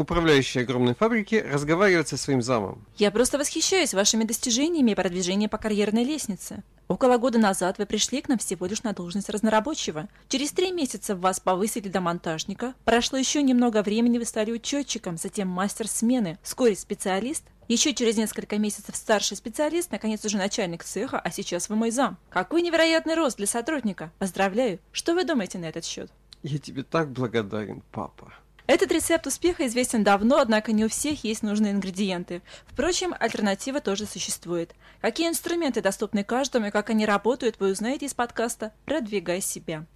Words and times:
управляющий 0.00 0.60
огромной 0.60 0.94
фабрики, 0.94 1.34
разговаривает 1.34 2.08
со 2.08 2.16
своим 2.16 2.42
замом. 2.42 2.84
Я 2.96 3.10
просто 3.10 3.38
восхищаюсь 3.38 3.94
вашими 3.94 4.24
достижениями 4.24 4.92
и 4.92 4.94
продвижением 4.94 5.50
по 5.50 5.58
карьерной 5.58 6.04
лестнице. 6.04 6.62
Около 6.88 7.18
года 7.18 7.38
назад 7.38 7.78
вы 7.78 7.86
пришли 7.86 8.20
к 8.20 8.28
нам 8.28 8.38
всего 8.38 8.66
лишь 8.66 8.82
на 8.82 8.92
должность 8.92 9.30
разнорабочего. 9.30 10.08
Через 10.28 10.50
три 10.50 10.72
месяца 10.72 11.14
вас 11.14 11.38
повысили 11.38 11.88
до 11.88 12.00
монтажника. 12.00 12.74
Прошло 12.84 13.16
еще 13.16 13.42
немного 13.42 13.82
времени, 13.82 14.18
вы 14.18 14.24
стали 14.24 14.50
учетчиком, 14.50 15.16
затем 15.16 15.46
мастер 15.46 15.86
смены, 15.86 16.38
вскоре 16.42 16.74
специалист. 16.74 17.44
Еще 17.68 17.94
через 17.94 18.16
несколько 18.16 18.58
месяцев 18.58 18.96
старший 18.96 19.36
специалист, 19.36 19.92
наконец 19.92 20.24
уже 20.24 20.36
начальник 20.36 20.82
цеха, 20.82 21.20
а 21.20 21.30
сейчас 21.30 21.68
вы 21.68 21.76
мой 21.76 21.92
зам. 21.92 22.18
Какой 22.28 22.62
невероятный 22.62 23.14
рост 23.14 23.36
для 23.36 23.46
сотрудника. 23.46 24.10
Поздравляю. 24.18 24.80
Что 24.90 25.14
вы 25.14 25.22
думаете 25.22 25.58
на 25.58 25.66
этот 25.66 25.84
счет? 25.84 26.10
Я 26.42 26.58
тебе 26.58 26.82
так 26.82 27.12
благодарен, 27.12 27.84
папа. 27.92 28.32
Этот 28.70 28.92
рецепт 28.92 29.26
успеха 29.26 29.66
известен 29.66 30.04
давно, 30.04 30.38
однако 30.38 30.70
не 30.70 30.84
у 30.84 30.88
всех 30.88 31.24
есть 31.24 31.42
нужные 31.42 31.72
ингредиенты. 31.72 32.40
Впрочем, 32.68 33.12
альтернатива 33.18 33.80
тоже 33.80 34.06
существует. 34.06 34.76
Какие 35.00 35.28
инструменты 35.28 35.82
доступны 35.82 36.22
каждому 36.22 36.66
и 36.68 36.70
как 36.70 36.88
они 36.88 37.04
работают, 37.04 37.56
вы 37.58 37.72
узнаете 37.72 38.06
из 38.06 38.14
подкаста 38.14 38.72
«Продвигай 38.84 39.40
себя». 39.40 39.86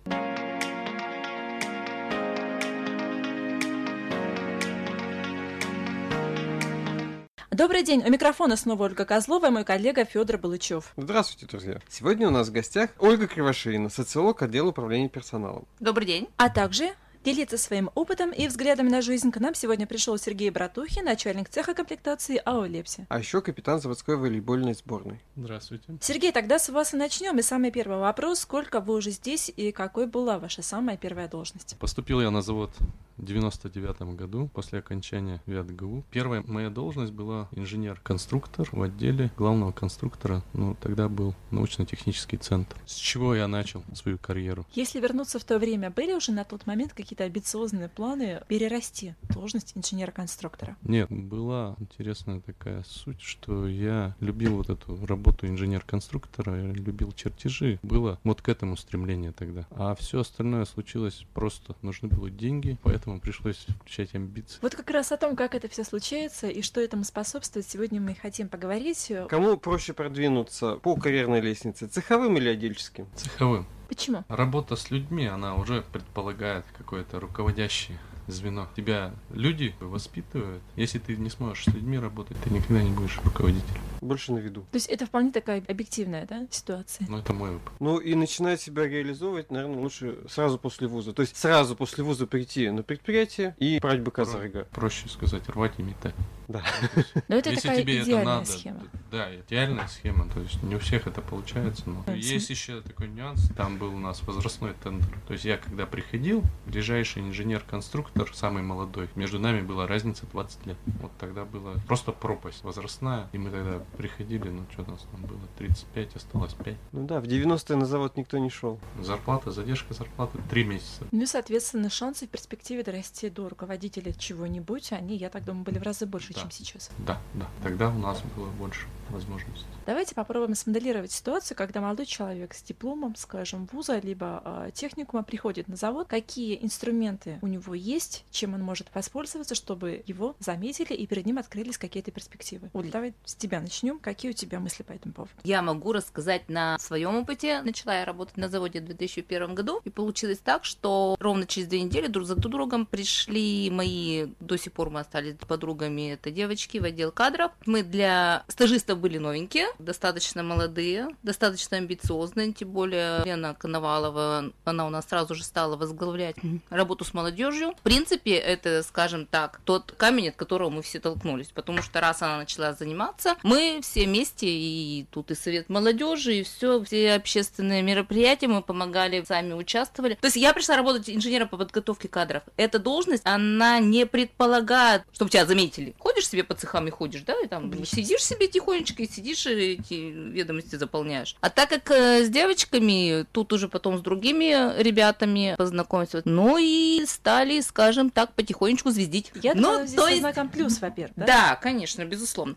Добрый 7.53 7.85
день, 7.85 8.03
у 8.05 8.11
микрофона 8.11 8.57
снова 8.57 8.87
Ольга 8.87 9.05
Козлова 9.05 9.47
и 9.47 9.51
мой 9.51 9.63
коллега 9.63 10.05
Федор 10.05 10.39
Балычев. 10.39 10.93
Здравствуйте, 10.97 11.47
друзья. 11.47 11.79
Сегодня 11.89 12.27
у 12.27 12.33
нас 12.33 12.49
в 12.49 12.53
гостях 12.53 12.91
Ольга 12.99 13.29
Кривошеина, 13.29 13.89
социолог 13.89 14.43
отдела 14.43 14.71
управления 14.71 15.09
персоналом. 15.09 15.65
Добрый 15.79 16.09
день. 16.09 16.29
А 16.37 16.49
также 16.51 16.95
Делиться 17.25 17.57
своим 17.57 17.91
опытом 17.95 18.33
и 18.33 18.47
взглядами 18.47 18.91
на 18.91 19.01
жизнь 19.01 19.31
к 19.31 19.41
нам 19.41 19.55
сегодня 19.55 19.87
пришел 19.87 20.19
Сергей 20.19 20.51
Братухин, 20.51 21.07
начальник 21.07 21.49
цеха 21.49 21.73
комплектации 21.73 22.37
АО 22.45 22.67
«Лепси». 22.67 23.07
А 23.09 23.19
еще 23.19 23.41
капитан 23.41 23.81
заводской 23.81 24.19
волейбольной 24.19 24.75
сборной. 24.75 25.23
Здравствуйте. 25.35 25.85
Сергей, 26.03 26.33
тогда 26.33 26.59
с 26.59 26.69
вас 26.69 26.93
и 26.93 26.99
начнем. 26.99 27.39
И 27.39 27.43
самый 27.43 27.71
первый 27.71 27.97
вопрос. 27.97 28.41
Сколько 28.41 28.81
вы 28.81 28.97
уже 28.97 29.11
здесь 29.11 29.51
и 29.57 29.73
какой 29.73 30.07
была 30.07 30.39
ваша 30.39 30.61
самая 30.61 30.99
первая 30.99 31.27
должность? 31.27 31.79
Поступил 31.79 32.21
я 32.21 32.31
на 32.31 32.43
завод 32.43 32.73
в 33.17 33.25
99 33.25 34.17
году 34.17 34.51
после 34.53 34.81
окончания 34.81 35.41
ВятГУ. 35.47 36.05
Первая 36.11 36.43
моя 36.47 36.69
должность 36.71 37.13
была 37.13 37.49
инженер-конструктор 37.53 38.69
в 38.71 38.83
отделе 38.83 39.31
главного 39.37 39.73
конструктора. 39.73 40.43
Ну, 40.53 40.77
тогда 40.81 41.09
был 41.09 41.35
научно-технический 41.51 42.37
центр. 42.37 42.77
С 42.87 42.95
чего 42.95 43.35
я 43.35 43.49
начал 43.49 43.83
свою 43.95 44.19
карьеру? 44.19 44.67
Если 44.73 45.01
вернуться 45.01 45.39
в 45.39 45.45
то 45.45 45.59
время, 45.59 45.91
были 45.91 46.13
уже 46.13 46.33
на 46.33 46.45
тот 46.45 46.67
момент 46.67 46.93
какие-то 47.15 47.25
амбициозные 47.25 47.89
планы 47.89 48.43
перерасти 48.49 49.15
должность 49.33 49.73
инженера-конструктора? 49.77 50.77
Нет, 50.83 51.09
была 51.11 51.77
интересная 51.79 52.41
такая 52.41 52.83
суть, 52.85 53.21
что 53.21 53.69
я 53.69 54.17
любил 54.21 54.57
вот 54.57 54.71
эту 54.71 55.05
работу 55.07 55.47
инженер-конструктора, 55.47 56.57
я 56.57 56.73
любил 56.73 57.13
чертежи. 57.13 57.79
Было 57.83 58.19
вот 58.25 58.43
к 58.43 58.49
этому 58.49 58.77
стремление 58.77 59.33
тогда. 59.33 59.67
А 59.71 59.95
все 59.95 60.21
остальное 60.21 60.65
случилось 60.65 61.25
просто. 61.35 61.77
Нужны 61.83 62.09
были 62.09 62.31
деньги, 62.31 62.79
поэтому 62.83 63.05
поэтому 63.05 63.21
пришлось 63.21 63.67
включать 63.81 64.15
амбиции. 64.15 64.59
Вот 64.63 64.75
как 64.75 64.91
раз 64.91 65.13
о 65.13 65.17
том, 65.17 65.37
как 65.37 65.55
это 65.55 65.69
все 65.69 65.85
случается 65.85 66.49
и 66.49 66.63
что 66.63 66.81
этому 66.81 67.05
способствует, 67.05 67.67
сегодня 67.67 68.01
мы 68.01 68.15
хотим 68.15 68.49
поговорить. 68.49 69.13
Кому 69.29 69.57
проще 69.57 69.93
продвинуться 69.93 70.77
по 70.77 70.97
карьерной 70.97 71.41
лестнице, 71.41 71.87
цеховым 71.87 72.37
или 72.39 72.49
отдельческим? 72.49 73.07
Цеховым. 73.15 73.67
Почему? 73.89 74.25
Работа 74.29 74.77
с 74.77 74.91
людьми, 74.91 75.27
она 75.27 75.55
уже 75.55 75.83
предполагает 75.93 76.65
какое-то 76.77 77.21
руководящее 77.21 77.99
звено. 78.27 78.69
Тебя 78.77 79.13
люди 79.31 79.75
воспитывают. 79.81 80.63
Если 80.77 80.99
ты 80.99 81.17
не 81.17 81.31
сможешь 81.31 81.65
с 81.65 81.69
людьми 81.69 81.99
работать, 81.99 82.37
ты 82.43 82.51
никогда 82.51 82.83
не 82.83 82.91
будешь 82.91 83.21
руководителем. 83.25 83.81
Больше 84.05 84.33
на 84.33 84.39
виду. 84.39 84.67
То 84.71 84.77
есть 84.77 84.89
это 84.89 85.07
вполне 85.07 85.33
такая 85.33 85.63
объективная, 85.67 86.27
да, 86.27 86.47
ситуация? 86.51 87.07
Ну, 87.09 87.17
это 87.17 87.33
мой 87.33 87.57
опыт. 87.57 87.73
Ну, 87.81 87.99
и 87.99 88.15
начинать 88.15 88.61
себя 88.61 88.87
реализовывать, 88.87 89.51
наверное, 89.51 89.79
лучше 89.79 90.19
сразу 90.29 90.59
после 90.59 90.89
вуза. 90.89 91.15
То 91.15 91.23
есть 91.23 91.35
сразу 91.39 91.75
после 91.75 92.05
вуза 92.05 92.27
прийти 92.27 92.69
на 92.69 92.83
предприятие 92.83 93.57
и 93.59 93.79
брать 93.81 94.03
быка 94.03 94.27
за 94.27 94.43
рога. 94.43 94.65
Проще 94.73 95.09
сказать, 95.09 95.49
рвать 95.49 95.73
и 95.79 95.83
метать. 95.83 96.15
Да. 96.49 96.63
Но 97.29 97.37
это 97.37 97.51
Если 97.51 97.69
такая 97.69 97.83
тебе 97.83 97.99
это 97.99 98.07
идеальная 98.07 98.35
надо, 98.35 98.47
схема. 98.47 98.83
да, 99.11 99.35
идеальная 99.35 99.89
схема, 99.89 100.29
то 100.29 100.41
есть 100.41 100.63
не 100.63 100.77
у 100.77 100.79
всех 100.79 101.07
это 101.07 101.21
получается, 101.21 101.85
но 101.89 102.05
есть 102.15 102.51
еще 102.51 102.81
такой 102.83 103.09
нюанс, 103.09 103.49
там 103.57 103.79
был 103.79 103.95
у 103.95 103.99
нас 103.99 104.23
возрастной 104.23 104.75
тендер, 104.83 105.19
то 105.27 105.33
есть 105.33 105.45
я 105.45 105.57
когда 105.57 105.87
приходил, 105.87 106.43
ближайший 106.67 107.23
инженер-конструктор, 107.23 108.31
самый 108.35 108.63
молодой, 108.63 109.09
между 109.15 109.39
нами 109.39 109.63
была 109.63 109.87
разница 109.87 110.27
20 110.33 110.67
лет, 110.67 110.77
вот 111.01 111.13
тогда 111.19 111.45
была 111.45 111.75
просто 111.87 112.13
пропасть 112.13 112.63
возрастная, 112.63 113.29
и 113.33 113.39
мы 113.39 113.51
тогда 113.51 113.81
приходили, 113.97 114.49
ну 114.49 114.63
что 114.73 114.83
у 114.83 114.91
нас 114.91 115.07
там 115.11 115.23
было, 115.23 115.41
35, 115.59 116.17
осталось 116.17 116.55
5, 116.55 116.77
Ну 116.93 117.07
да, 117.07 117.21
в 117.21 117.25
90-е 117.25 117.77
на 117.77 117.87
завод 117.87 118.17
никто 118.17 118.39
не 118.39 118.51
шел. 118.51 118.79
зарплата, 119.01 119.51
задержка 119.51 119.95
зарплаты 119.95 120.39
3 120.51 120.65
месяца. 120.65 121.05
Ну 121.13 121.23
и, 121.23 121.27
соответственно, 121.27 121.91
шансы 121.91 122.27
в 122.27 122.31
перспективе 122.31 122.83
дорасти 122.83 123.29
до 123.29 123.49
руководителя 123.49 124.13
чего-нибудь, 124.13 124.93
они, 124.93 125.17
я 125.17 125.31
так 125.31 125.45
думаю, 125.45 125.65
были 125.65 125.79
в 125.79 125.83
разы 125.83 126.07
больше, 126.07 126.35
Да. 126.35 126.41
чем 126.43 126.51
сейчас. 126.51 126.91
Да, 126.99 127.21
да, 127.35 127.49
тогда 127.63 127.89
у 127.91 127.99
нас 127.99 128.21
было 128.37 128.49
больше 128.51 128.87
возможностей. 129.11 129.67
Давайте 129.87 130.15
попробуем 130.15 130.55
смоделировать 130.55 131.13
ситуацию, 131.13 131.57
когда 131.57 131.81
молодой 131.81 132.07
человек 132.07 132.55
с 132.55 132.63
дипломом, 132.63 133.15
скажем, 133.17 133.69
вуза, 133.73 133.99
либо 133.99 134.43
э, 134.45 134.71
техникума 134.73 135.23
приходит 135.23 135.69
на 135.69 135.77
завод. 135.77 136.09
Какие 136.09 136.63
инструменты 136.63 137.39
у 137.43 137.47
него 137.47 137.75
есть, 137.75 138.25
чем 138.31 138.55
он 138.55 138.63
может 138.63 138.89
воспользоваться, 138.95 139.55
чтобы 139.55 140.03
его 140.07 140.37
заметили 140.39 140.95
и 140.95 141.07
перед 141.07 141.27
ним 141.27 141.39
открылись 141.39 141.79
какие-то 141.79 142.11
перспективы. 142.11 142.71
Оль, 142.73 142.91
давай 142.91 143.15
с 143.25 143.35
тебя 143.35 143.61
начнем. 143.61 143.99
Какие 143.99 144.31
у 144.31 144.35
тебя 144.35 144.61
мысли 144.61 144.83
по 144.83 144.93
этому 144.93 145.15
поводу? 145.15 145.35
Я 145.45 145.63
могу 145.63 145.93
рассказать 145.93 146.49
на 146.49 146.79
своем 146.79 147.17
опыте. 147.17 147.61
Начала 147.63 147.99
я 147.99 148.05
работать 148.05 148.37
на 148.37 148.49
заводе 148.49 148.81
в 148.81 148.85
2001 148.85 149.55
году, 149.55 149.81
и 149.85 149.91
получилось 149.91 150.39
так, 150.39 150.65
что 150.65 151.17
ровно 151.21 151.47
через 151.47 151.69
две 151.69 151.83
недели 151.83 152.07
друг 152.07 152.27
за 152.27 152.37
другом 152.37 152.87
пришли 152.87 153.71
мои, 153.71 154.27
до 154.41 154.57
сих 154.57 154.73
пор 154.73 154.91
мы 154.91 155.01
остались 155.01 155.35
подругами, 155.35 156.13
это 156.13 156.31
девочки 156.31 156.79
в 156.79 156.85
отдел 156.85 157.13
кадров. 157.13 157.53
Мы 157.67 157.83
для 157.83 158.45
стажистов 158.49 158.94
были 158.95 159.19
новенькие, 159.19 159.67
достаточно 159.79 160.43
молодые, 160.43 161.09
достаточно 161.23 161.77
амбициозные, 161.77 162.53
тем 162.53 162.71
более 162.71 163.25
Лена 163.25 163.55
Коновалова, 163.55 164.53
она 164.65 164.87
у 164.87 164.91
нас 164.91 165.09
сразу 165.09 165.35
же 165.35 165.45
стала 165.45 165.77
возглавлять 165.77 166.37
работу 166.71 167.05
с 167.05 167.15
молодежью. 167.15 167.75
В 167.79 167.83
принципе, 167.83 168.35
это, 168.35 168.83
скажем 168.83 169.27
так, 169.27 169.61
тот 169.65 169.93
камень, 169.93 170.29
от 170.29 170.37
которого 170.37 170.71
мы 170.71 170.83
все 170.83 171.01
толкнулись, 171.01 171.49
потому 171.49 171.83
что 171.83 172.01
раз 172.01 172.23
она 172.23 172.39
начала 172.39 172.73
заниматься, 172.73 173.37
мы 173.43 173.81
все 173.83 174.05
вместе, 174.05 174.47
и 174.47 175.07
тут 175.11 175.31
и 175.31 175.35
совет 175.35 175.69
молодежи, 175.69 176.37
и 176.37 176.43
все, 176.43 176.83
все 176.85 177.15
общественные 177.15 177.83
мероприятия, 177.83 178.49
мы 178.49 178.63
помогали, 178.63 179.25
сами 179.27 179.53
участвовали. 179.53 180.15
То 180.15 180.27
есть 180.27 180.37
я 180.37 180.53
пришла 180.53 180.77
работать 180.77 181.09
инженером 181.11 181.49
по 181.49 181.57
подготовке 181.57 182.09
кадров. 182.09 182.43
Эта 182.57 182.79
должность, 182.79 183.23
она 183.25 183.79
не 183.81 184.07
предполагает, 184.07 185.03
чтобы 185.13 185.31
тебя 185.31 185.47
заметили. 185.47 185.95
Ходишь 185.99 186.29
себе 186.29 186.45
по 186.45 186.55
цехам 186.55 186.89
и 186.89 186.91
ходишь, 186.91 187.23
да, 187.23 187.35
и 187.41 187.47
там 187.47 187.85
сидишь 187.85 188.25
себе 188.25 188.49
тихонечко 188.49 188.84
и 188.91 189.09
сидишь 189.09 189.47
и 189.47 189.75
эти 189.75 189.95
ведомости 189.95 190.77
заполняешь. 190.77 191.37
А 191.41 191.51
так 191.51 191.69
как 191.69 191.91
э, 191.91 192.25
с 192.25 192.29
девочками, 192.29 193.27
тут 193.33 193.53
уже 193.53 193.69
потом 193.69 193.99
с 193.99 194.01
другими 194.01 194.81
ребятами 194.81 195.55
познакомиться, 195.57 196.23
ну 196.25 196.59
и 196.59 197.05
стали, 197.07 197.61
скажем 197.61 198.11
так, 198.11 198.33
потихонечку 198.35 198.91
звездить. 198.91 199.33
Я 199.35 199.55
ну, 199.55 199.63
думаю, 199.63 199.87
здесь 199.87 200.01
то 200.01 200.09
есть- 200.09 200.21
знаком 200.21 200.49
плюс, 200.49 200.81
во-первых, 200.81 201.17
да? 201.17 201.27
да, 201.27 201.57
конечно, 201.57 202.05
безусловно. 202.05 202.57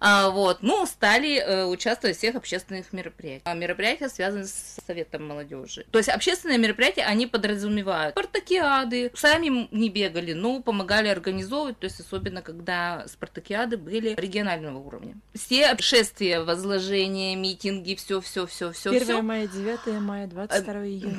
А, 0.00 0.30
вот, 0.30 0.58
ну, 0.62 0.86
стали 0.86 1.36
э, 1.38 1.64
участвовать 1.64 2.16
в 2.16 2.18
всех 2.18 2.34
общественных 2.36 2.92
мероприятиях. 2.92 3.42
А 3.44 3.54
мероприятия 3.54 4.08
связаны 4.08 4.46
с 4.46 4.78
Советом 4.86 5.26
молодежи. 5.26 5.86
То 5.90 5.98
есть 5.98 6.08
общественные 6.08 6.58
мероприятия, 6.58 7.02
они 7.02 7.26
подразумевают 7.26 8.14
спартакиады. 8.14 9.10
Сами 9.14 9.68
не 9.70 9.88
бегали, 9.88 10.32
но 10.32 10.60
помогали 10.60 11.08
организовывать, 11.08 11.78
то 11.78 11.84
есть 11.84 12.00
особенно 12.00 12.42
когда 12.42 13.06
спартакиады 13.08 13.76
были 13.76 14.14
регионального 14.16 14.78
уровня. 14.78 15.14
Все 15.34 15.65
шествия, 15.80 16.40
возложения, 16.40 17.34
митинги, 17.36 17.94
все, 17.94 18.20
все, 18.20 18.46
все, 18.46 18.72
все, 18.72 18.90
1 18.90 19.02
все. 19.02 19.22
мая, 19.22 19.46
9 19.46 20.00
мая, 20.00 20.26
22 20.26 20.86
июня. 20.86 21.18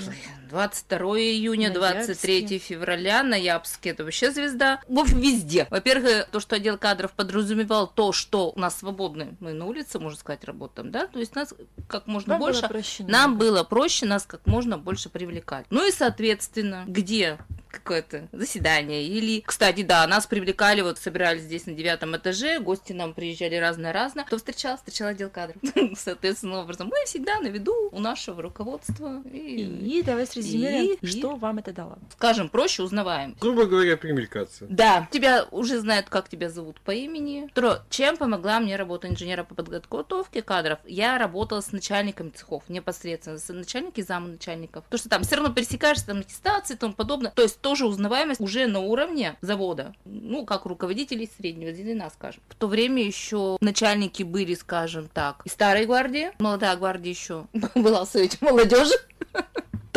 22 0.50 0.98
июня, 1.20 1.70
Ноябрьске. 1.70 2.06
23 2.14 2.60
февраля, 2.60 3.24
Ноябрьске, 3.24 3.90
это 3.90 4.04
вообще 4.04 4.32
звезда. 4.32 4.82
В 4.88 5.00
общем, 5.00 5.20
везде. 5.20 5.68
Во-первых, 5.70 6.28
то, 6.32 6.40
что 6.40 6.56
отдел 6.56 6.78
кадров 6.78 7.12
подразумевал 7.14 7.88
то, 7.88 8.12
что 8.12 8.52
у 8.52 8.60
нас 8.60 8.78
свободны, 8.80 9.36
мы 9.40 9.54
на 9.54 9.66
улице, 9.66 10.00
можно 10.00 10.18
сказать, 10.18 10.44
работаем, 10.44 10.92
да, 10.92 11.08
то 11.08 11.20
есть 11.20 11.36
нас 11.36 11.54
как 11.88 12.08
можно 12.08 12.34
Вам 12.34 12.40
было 12.42 12.52
больше, 12.52 12.68
проще 12.68 13.04
нам 13.04 13.32
немного. 13.32 13.40
было 13.40 13.64
проще 13.64 14.06
нас 14.06 14.26
как 14.26 14.46
можно 14.46 14.78
больше 14.78 15.10
привлекать. 15.10 15.66
Ну 15.70 15.88
и, 15.88 15.92
соответственно, 15.92 16.84
где 16.88 17.38
какое-то 17.70 18.28
заседание. 18.32 19.04
Или, 19.04 19.42
кстати, 19.42 19.84
да, 19.84 20.06
нас 20.08 20.28
привлекали, 20.28 20.82
вот 20.82 20.98
собирались 21.00 21.44
здесь 21.44 21.66
на 21.66 21.74
девятом 21.74 22.16
этаже, 22.16 22.60
гости 22.60 22.94
нам 22.94 23.14
приезжали 23.14 23.56
разно-разно. 23.56 24.24
Кто 24.24 24.38
встречал? 24.38 24.78
Встречал 24.78 25.10
отдел 25.10 25.30
кадров. 25.30 25.58
Соответственно, 25.98 26.60
образом, 26.60 26.88
мы 26.88 27.06
всегда 27.06 27.40
на 27.40 27.48
виду 27.48 27.90
у 27.92 28.00
нашего 28.00 28.42
руководства. 28.42 29.22
И, 29.32 29.64
и 29.64 30.04
давай 30.04 30.28
срезюмируем, 30.28 30.98
и, 31.02 31.08
что 31.08 31.36
и... 31.36 31.40
вам 31.40 31.60
это 31.60 31.74
дало. 31.74 31.98
Скажем, 32.14 32.50
проще 32.50 32.84
узнаваем. 32.84 33.36
Грубо 33.40 33.66
говоря, 33.66 33.98
примелькаться. 33.98 34.66
Да, 34.70 35.08
тебя 35.12 35.46
уже 35.52 35.80
знают, 35.80 36.10
как 36.10 36.30
тебя 36.30 36.50
зовут 36.50 36.80
по 36.82 36.92
имени. 36.92 37.48
Второе, 37.52 37.82
чем 37.90 38.18
помогла 38.18 38.60
мне 38.60 38.76
работа 38.76 39.08
инженера 39.08 39.44
по 39.44 39.56
подготовке 39.56 40.42
кадров? 40.42 40.80
Я 40.86 41.18
работала 41.18 41.62
с 41.62 41.72
начальниками 41.72 42.30
цехов 42.30 42.64
непосредственно, 42.68 43.38
с 43.38 43.52
начальники 43.54 44.02
замначальников. 44.02 44.86
То, 44.90 44.98
что 44.98 45.10
там 45.10 45.24
все 45.24 45.36
равно 45.36 45.54
пересекаешься, 45.54 46.08
там 46.08 46.20
аттестации 46.20 46.76
и 46.76 46.78
тому 46.78 46.94
подобное. 46.94 47.32
То 47.32 47.42
есть 47.42 47.57
тоже 47.62 47.86
узнаваемость 47.86 48.42
уже 48.42 48.68
на 48.68 48.80
уровне 48.80 49.38
завода. 49.42 49.94
Ну, 50.06 50.46
как 50.46 50.66
руководителей 50.66 51.30
среднего 51.38 51.74
звена, 51.74 52.10
скажем. 52.10 52.42
В 52.50 52.56
то 52.56 52.68
время 52.68 53.04
еще 53.04 53.58
начальники 53.62 54.24
были, 54.24 54.54
скажем 54.54 55.10
так, 55.14 55.42
и 55.46 55.50
старой 55.50 55.86
гвардии, 55.86 56.32
молодая 56.40 56.76
гвардия 56.76 57.12
еще 57.12 57.46
была 57.76 58.06
в 58.06 58.10
совете 58.10 58.38
молодежи 58.42 58.94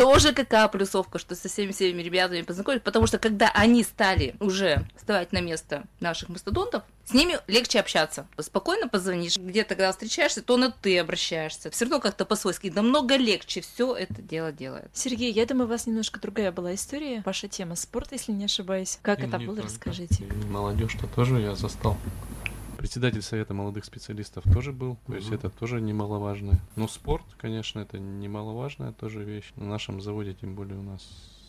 тоже 0.01 0.33
какая 0.33 0.67
плюсовка, 0.67 1.19
что 1.19 1.35
со 1.35 1.47
всеми 1.47 1.71
всеми 1.71 2.01
ребятами 2.01 2.41
познакомились, 2.41 2.83
потому 2.83 3.07
что 3.07 3.19
когда 3.19 3.49
они 3.53 3.83
стали 3.83 4.35
уже 4.39 4.85
вставать 4.97 5.31
на 5.31 5.41
место 5.41 5.83
наших 5.99 6.29
мастодонтов, 6.29 6.83
с 7.05 7.13
ними 7.13 7.39
легче 7.47 7.79
общаться. 7.79 8.27
Спокойно 8.39 8.87
позвонишь, 8.87 9.37
где-то 9.37 9.75
когда 9.75 9.91
встречаешься, 9.91 10.41
то 10.41 10.55
на 10.55 10.71
ты 10.71 10.97
обращаешься. 10.99 11.69
Все 11.69 11.85
равно 11.85 11.99
как-то 11.99 12.25
по-свойски. 12.25 12.71
Намного 12.73 13.17
легче 13.17 13.61
все 13.61 13.95
это 13.95 14.21
дело 14.21 14.51
делает. 14.51 14.89
Сергей, 14.93 15.31
я 15.31 15.45
думаю, 15.45 15.65
у 15.65 15.69
вас 15.69 15.87
немножко 15.87 16.19
другая 16.19 16.51
была 16.51 16.73
история. 16.73 17.21
Ваша 17.25 17.47
тема 17.47 17.75
спорт, 17.75 18.11
если 18.11 18.31
не 18.31 18.45
ошибаюсь. 18.45 18.99
Как 19.01 19.19
и 19.19 19.23
это 19.23 19.39
было, 19.39 19.57
только. 19.57 19.63
расскажите. 19.63 20.23
молодежь-то 20.49 21.07
тоже 21.07 21.39
я 21.41 21.55
застал. 21.55 21.97
Председатель 22.81 23.21
Совета 23.21 23.53
молодых 23.53 23.85
специалистов 23.85 24.43
тоже 24.51 24.73
был, 24.73 24.97
то 25.05 25.13
есть 25.13 25.31
это 25.31 25.51
тоже 25.51 25.79
немаловажно. 25.79 26.59
Но 26.75 26.87
спорт, 26.87 27.23
конечно, 27.37 27.79
это 27.79 27.99
немаловажная 27.99 28.91
тоже 28.91 29.23
вещь. 29.23 29.51
На 29.55 29.65
нашем 29.65 30.01
заводе, 30.01 30.33
тем 30.33 30.55
более 30.55 30.79
у 30.79 30.81
нас 30.81 31.07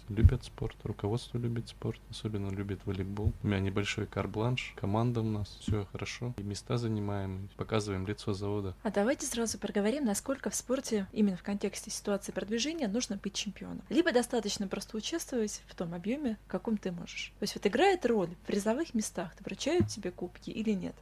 любят 0.09 0.45
спорт, 0.45 0.77
руководство 0.85 1.39
любит 1.39 1.69
спорт, 1.69 2.01
особенно 2.11 2.51
любит 2.51 2.81
волейбол. 2.85 3.33
У 3.43 3.47
меня 3.47 3.61
небольшой 3.61 4.07
карбланш, 4.07 4.75
команда 4.77 5.21
у 5.21 5.25
нас, 5.25 5.57
все 5.61 5.87
хорошо, 5.93 6.35
и 6.37 6.43
места 6.43 6.79
занимаем, 6.79 7.49
показываем 7.57 8.07
лицо 8.07 8.33
завода. 8.33 8.75
А 8.83 8.91
давайте 8.91 9.27
сразу 9.27 9.59
проговорим, 9.59 10.05
насколько 10.05 10.51
в 10.51 10.55
спорте, 10.55 11.07
именно 11.13 11.37
в 11.37 11.43
контексте 11.43 11.91
ситуации 11.91 12.33
продвижения, 12.33 12.89
нужно 12.89 13.17
быть 13.17 13.35
чемпионом. 13.35 13.83
Либо 13.89 14.13
достаточно 14.13 14.69
просто 14.69 14.97
участвовать 14.97 15.63
в 15.67 15.75
том 15.75 15.95
объеме, 15.95 16.39
в 16.47 16.51
каком 16.51 16.77
ты 16.77 16.93
можешь. 16.93 17.33
То 17.39 17.45
есть 17.45 17.55
вот 17.55 17.67
играет 17.67 18.05
роль 18.07 18.31
в 18.43 18.47
призовых 18.47 18.95
местах, 18.95 19.33
вручают 19.41 19.89
тебе 19.89 20.11
кубки 20.11 20.51
или 20.51 20.73
нет? 20.73 20.95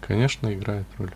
Конечно, 0.00 0.52
играет 0.52 0.86
роль. 0.96 1.12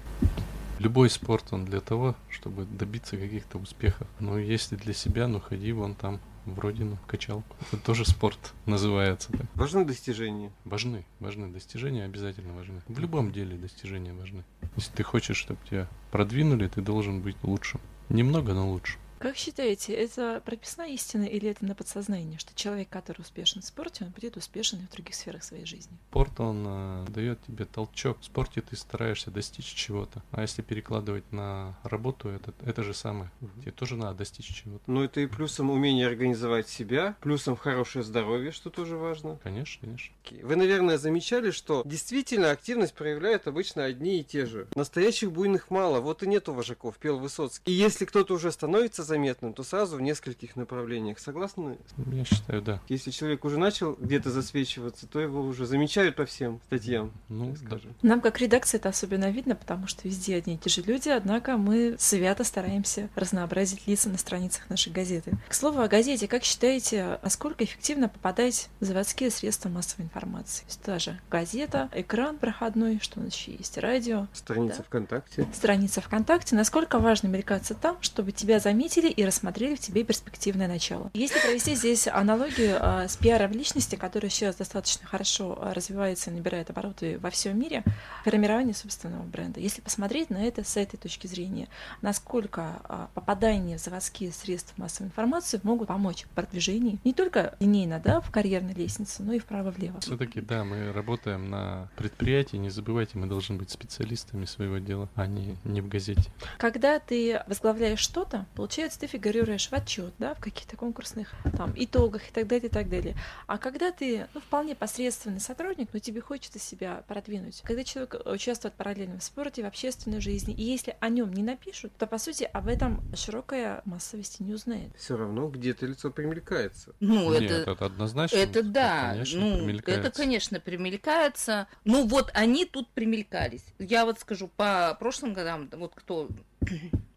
Любой 0.78 1.10
спорт, 1.10 1.44
он 1.52 1.64
для 1.64 1.80
того, 1.80 2.16
чтобы 2.28 2.64
добиться 2.64 3.16
каких-то 3.16 3.58
успехов. 3.58 4.08
Но 4.18 4.36
если 4.38 4.74
для 4.74 4.92
себя, 4.92 5.28
ну 5.28 5.38
ходи 5.38 5.72
вон 5.72 5.94
там 5.94 6.20
в 6.46 6.58
родину, 6.58 6.98
качалку. 7.06 7.56
Это 7.70 7.82
тоже 7.82 8.04
спорт 8.04 8.52
называется. 8.66 9.32
Так. 9.32 9.46
Важны 9.54 9.84
достижения? 9.84 10.52
Важны, 10.64 11.04
важны. 11.20 11.48
Достижения 11.48 12.04
обязательно 12.04 12.52
важны. 12.54 12.82
В 12.88 12.98
любом 12.98 13.32
деле 13.32 13.56
достижения 13.56 14.12
важны. 14.12 14.44
Если 14.76 14.92
ты 14.92 15.02
хочешь, 15.02 15.36
чтобы 15.36 15.60
тебя 15.68 15.88
продвинули, 16.10 16.68
ты 16.68 16.80
должен 16.80 17.20
быть 17.20 17.36
лучшим. 17.42 17.80
Немного, 18.08 18.54
но 18.54 18.68
лучше. 18.70 18.98
Как 19.22 19.36
считаете, 19.36 19.92
это 19.92 20.42
прописная 20.44 20.88
истина 20.88 21.22
или 21.22 21.48
это 21.48 21.64
на 21.64 21.76
подсознании, 21.76 22.38
что 22.38 22.56
человек, 22.56 22.88
который 22.88 23.20
успешен 23.20 23.62
в 23.62 23.64
спорте, 23.64 24.04
он 24.04 24.10
будет 24.10 24.36
успешен 24.36 24.80
и 24.80 24.86
в 24.88 24.90
других 24.90 25.14
сферах 25.14 25.44
своей 25.44 25.64
жизни? 25.64 25.96
Спорт, 26.10 26.40
он 26.40 26.64
э, 26.66 27.06
дает 27.08 27.38
тебе 27.46 27.64
толчок. 27.64 28.18
В 28.20 28.24
спорте 28.24 28.62
ты 28.62 28.74
стараешься 28.74 29.30
достичь 29.30 29.66
чего-то. 29.66 30.24
А 30.32 30.42
если 30.42 30.62
перекладывать 30.62 31.30
на 31.30 31.78
работу, 31.84 32.30
это, 32.30 32.52
это 32.66 32.82
же 32.82 32.94
самое. 32.94 33.30
Угу. 33.40 33.60
Тебе 33.60 33.70
тоже 33.70 33.94
надо 33.94 34.18
достичь 34.18 34.52
чего-то. 34.60 34.82
Ну, 34.88 35.04
это 35.04 35.20
и 35.20 35.26
плюсом 35.26 35.70
умение 35.70 36.08
организовать 36.08 36.68
себя, 36.68 37.14
плюсом 37.20 37.54
хорошее 37.54 38.02
здоровье, 38.02 38.50
что 38.50 38.70
тоже 38.70 38.96
важно. 38.96 39.38
Конечно, 39.44 39.82
конечно. 39.82 40.12
Вы, 40.42 40.56
наверное, 40.56 40.98
замечали, 40.98 41.52
что 41.52 41.82
действительно 41.84 42.50
активность 42.50 42.94
проявляют 42.94 43.46
обычно 43.46 43.84
одни 43.84 44.18
и 44.18 44.24
те 44.24 44.46
же. 44.46 44.66
Настоящих 44.74 45.30
буйных 45.30 45.70
мало, 45.70 46.00
вот 46.00 46.24
и 46.24 46.26
нету 46.26 46.52
вожаков, 46.52 46.96
пел 46.96 47.20
Высоцкий. 47.20 47.70
И 47.70 47.72
если 47.72 48.04
кто-то 48.04 48.34
уже 48.34 48.50
становится 48.50 49.04
заметным, 49.12 49.52
то 49.52 49.62
сразу 49.62 49.96
в 49.96 50.00
нескольких 50.00 50.56
направлениях. 50.56 51.18
Согласны? 51.18 51.76
Я 52.10 52.24
считаю, 52.24 52.62
да. 52.62 52.80
Если 52.88 53.10
человек 53.10 53.44
уже 53.44 53.58
начал 53.58 53.92
где-то 53.94 54.30
засвечиваться, 54.30 55.06
то 55.06 55.20
его 55.20 55.42
уже 55.42 55.66
замечают 55.66 56.16
по 56.16 56.24
всем 56.24 56.60
статьям. 56.66 57.12
Ну, 57.28 57.54
скажем. 57.56 57.94
Нам 58.00 58.22
как 58.22 58.40
редакция 58.40 58.78
это 58.78 58.88
особенно 58.88 59.30
видно, 59.30 59.54
потому 59.54 59.86
что 59.86 60.08
везде 60.08 60.36
одни 60.36 60.54
и 60.54 60.58
те 60.58 60.70
же 60.70 60.80
люди, 60.80 61.10
однако 61.10 61.58
мы 61.58 61.96
свято 61.98 62.42
стараемся 62.42 63.10
разнообразить 63.14 63.86
лица 63.86 64.08
на 64.08 64.16
страницах 64.16 64.70
нашей 64.70 64.92
газеты. 64.92 65.32
К 65.48 65.54
слову 65.54 65.80
о 65.80 65.88
газете, 65.88 66.26
как 66.26 66.44
считаете, 66.44 67.18
насколько 67.22 67.64
эффективно 67.64 68.08
попадать 68.08 68.70
в 68.80 68.84
заводские 68.84 69.30
средства 69.30 69.68
массовой 69.68 70.06
информации? 70.06 70.62
То 70.62 70.68
есть 70.68 70.84
даже 70.84 71.20
газета, 71.30 71.90
экран 71.92 72.38
проходной, 72.38 72.98
что 73.00 73.20
у 73.20 73.24
нас 73.24 73.34
еще 73.34 73.52
есть, 73.52 73.76
радио. 73.76 74.26
Страница 74.32 74.78
да? 74.78 74.84
ВКонтакте. 74.84 75.46
Страница 75.52 76.00
ВКонтакте. 76.00 76.56
Насколько 76.56 76.98
важно 76.98 77.28
мелькаться 77.28 77.74
там, 77.74 77.98
чтобы 78.00 78.32
тебя 78.32 78.58
заметили 78.58 79.01
увидели 79.02 79.12
и 79.12 79.24
рассмотрели 79.24 79.74
в 79.74 79.80
тебе 79.80 80.04
перспективное 80.04 80.68
начало. 80.68 81.10
Если 81.14 81.38
провести 81.40 81.74
здесь 81.74 82.06
аналогию 82.06 82.78
а, 82.80 83.08
с 83.08 83.16
пиаром 83.16 83.52
личности, 83.52 83.96
который 83.96 84.30
сейчас 84.30 84.56
достаточно 84.56 85.06
хорошо 85.06 85.58
а, 85.60 85.74
развивается 85.74 86.30
и 86.30 86.34
набирает 86.34 86.70
обороты 86.70 87.18
во 87.18 87.30
всем 87.30 87.58
мире, 87.58 87.82
формирование 88.24 88.74
собственного 88.74 89.22
бренда. 89.22 89.60
Если 89.60 89.80
посмотреть 89.80 90.30
на 90.30 90.42
это 90.42 90.64
с 90.64 90.76
этой 90.76 90.96
точки 90.96 91.26
зрения, 91.26 91.68
насколько 92.00 92.80
а, 92.84 93.08
попадание 93.14 93.78
в 93.78 93.80
заводские 93.80 94.32
средства 94.32 94.74
массовой 94.80 95.08
информации 95.08 95.60
могут 95.62 95.88
помочь 95.88 96.24
в 96.24 96.28
продвижении 96.28 96.98
не 97.04 97.12
только 97.12 97.56
линейно, 97.60 98.00
да, 98.00 98.20
в 98.20 98.30
карьерной 98.30 98.74
лестнице, 98.74 99.22
но 99.22 99.32
и 99.32 99.38
вправо-влево. 99.38 100.00
Все-таки, 100.00 100.40
да, 100.40 100.64
мы 100.64 100.92
работаем 100.92 101.50
на 101.50 101.88
предприятии, 101.96 102.56
не 102.56 102.70
забывайте, 102.70 103.18
мы 103.18 103.26
должны 103.26 103.56
быть 103.56 103.70
специалистами 103.70 104.44
своего 104.44 104.78
дела, 104.78 105.08
а 105.14 105.26
не, 105.26 105.56
не 105.64 105.80
в 105.80 105.88
газете. 105.88 106.30
Когда 106.58 106.98
ты 106.98 107.42
возглавляешь 107.46 107.98
что-то, 107.98 108.46
получается, 108.54 108.91
получается, 108.92 109.00
ты 109.00 109.06
фигурируешь 109.06 109.68
в 109.68 109.72
отчет, 109.72 110.12
да, 110.18 110.34
в 110.34 110.40
каких-то 110.40 110.76
конкурсных 110.76 111.32
там 111.56 111.72
итогах 111.76 112.28
и 112.28 112.32
так 112.32 112.46
далее, 112.46 112.68
и 112.68 112.72
так 112.72 112.88
далее. 112.88 113.14
А 113.46 113.58
когда 113.58 113.92
ты, 113.92 114.28
ну, 114.34 114.40
вполне 114.40 114.74
посредственный 114.74 115.40
сотрудник, 115.40 115.88
но 115.92 115.98
тебе 115.98 116.20
хочется 116.20 116.58
себя 116.58 117.02
продвинуть, 117.08 117.62
когда 117.62 117.84
человек 117.84 118.16
участвует 118.24 118.74
параллельно 118.74 119.18
в 119.18 119.22
спорте, 119.22 119.62
в 119.62 119.66
общественной 119.66 120.20
жизни, 120.20 120.54
и 120.54 120.62
если 120.62 120.96
о 121.00 121.08
нем 121.08 121.32
не 121.32 121.42
напишут, 121.42 121.92
то, 121.98 122.06
по 122.06 122.18
сути, 122.18 122.48
об 122.52 122.68
этом 122.68 123.02
широкая 123.14 123.82
массовости 123.84 124.42
не 124.42 124.54
узнает. 124.54 124.90
Все 124.96 125.16
равно 125.16 125.48
где-то 125.48 125.86
лицо 125.86 126.10
примелькается. 126.10 126.94
Ну, 127.00 127.32
Нет, 127.32 127.50
это, 127.50 127.72
это 127.72 127.86
однозначно. 127.86 128.36
Это 128.36 128.62
да, 128.62 129.12
конечно, 129.12 129.40
ну, 129.40 129.56
примелькается. 129.58 130.08
это, 130.08 130.16
конечно, 130.16 130.60
примелькается. 130.60 131.66
Ну, 131.84 132.06
вот 132.06 132.30
они 132.34 132.64
тут 132.64 132.88
примелькались. 132.90 133.64
Я 133.78 134.04
вот 134.04 134.20
скажу, 134.20 134.48
по 134.48 134.96
прошлым 134.98 135.32
годам, 135.32 135.68
вот 135.72 135.92
кто 135.94 136.28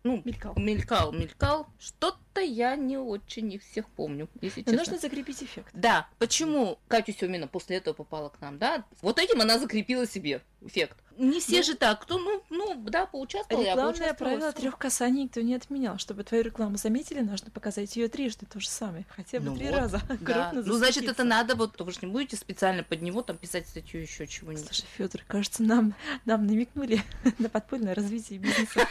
ну, 0.05 0.21
мелькал, 0.23 0.53
мелькал, 0.55 1.11
мелькал. 1.11 1.67
Что-то 1.79 2.39
я 2.39 2.75
не 2.75 2.95
очень 2.95 3.51
их 3.51 3.63
всех 3.63 3.89
помню, 3.89 4.29
если 4.39 4.59
Но 4.61 4.65
честно. 4.65 4.77
нужно 4.77 4.97
закрепить 4.99 5.41
эффект. 5.41 5.71
Да. 5.73 6.07
Почему 6.19 6.77
Катя 6.87 7.11
Семина 7.11 7.47
после 7.47 7.77
этого 7.77 7.95
попала 7.95 8.29
к 8.29 8.39
нам, 8.39 8.59
да? 8.59 8.85
Вот 9.01 9.17
этим 9.17 9.41
она 9.41 9.57
закрепила 9.57 10.05
себе 10.05 10.43
эффект. 10.65 10.97
Не 11.17 11.39
все 11.39 11.57
ну, 11.57 11.63
же 11.63 11.75
так, 11.75 12.01
кто, 12.01 12.17
ну, 12.17 12.43
ну, 12.49 12.75
да, 12.75 13.05
поучаствовал, 13.05 13.63
Рекламное 13.63 14.13
правило 14.13 14.51
трех 14.51 14.77
касаний 14.77 15.23
никто 15.23 15.39
не 15.39 15.55
отменял. 15.55 15.97
Чтобы 15.97 16.23
твою 16.23 16.43
рекламу 16.43 16.75
заметили, 16.75 17.21
нужно 17.21 17.51
показать 17.51 17.95
ее 17.95 18.09
трижды, 18.09 18.45
то 18.45 18.59
же 18.59 18.67
самое, 18.67 19.05
хотя 19.15 19.39
бы 19.39 19.51
ну 19.51 19.55
три 19.55 19.67
вот, 19.67 19.77
раза. 19.77 20.01
Да. 20.21 20.51
Ну, 20.65 20.73
значит, 20.73 21.05
это 21.05 21.23
надо, 21.23 21.55
вот, 21.55 21.79
вы 21.79 21.91
же 21.91 21.99
не 22.01 22.07
будете 22.07 22.35
специально 22.35 22.83
под 22.83 23.01
него 23.01 23.21
там 23.21 23.37
писать 23.37 23.67
статью 23.67 24.01
еще 24.01 24.27
чего-нибудь. 24.27 24.65
Слушай, 24.65 24.85
Федор, 24.97 25.21
кажется, 25.27 25.63
нам, 25.63 25.93
нам 26.25 26.45
намекнули 26.47 27.01
на 27.39 27.49
подпольное 27.49 27.95
развитие 27.95 28.39
бизнеса. 28.39 28.87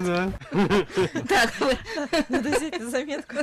Да. 0.00 0.32
Так, 1.28 1.52
надо 2.28 2.50
взять 2.50 2.78
на 2.78 2.90
заметку. 2.90 3.36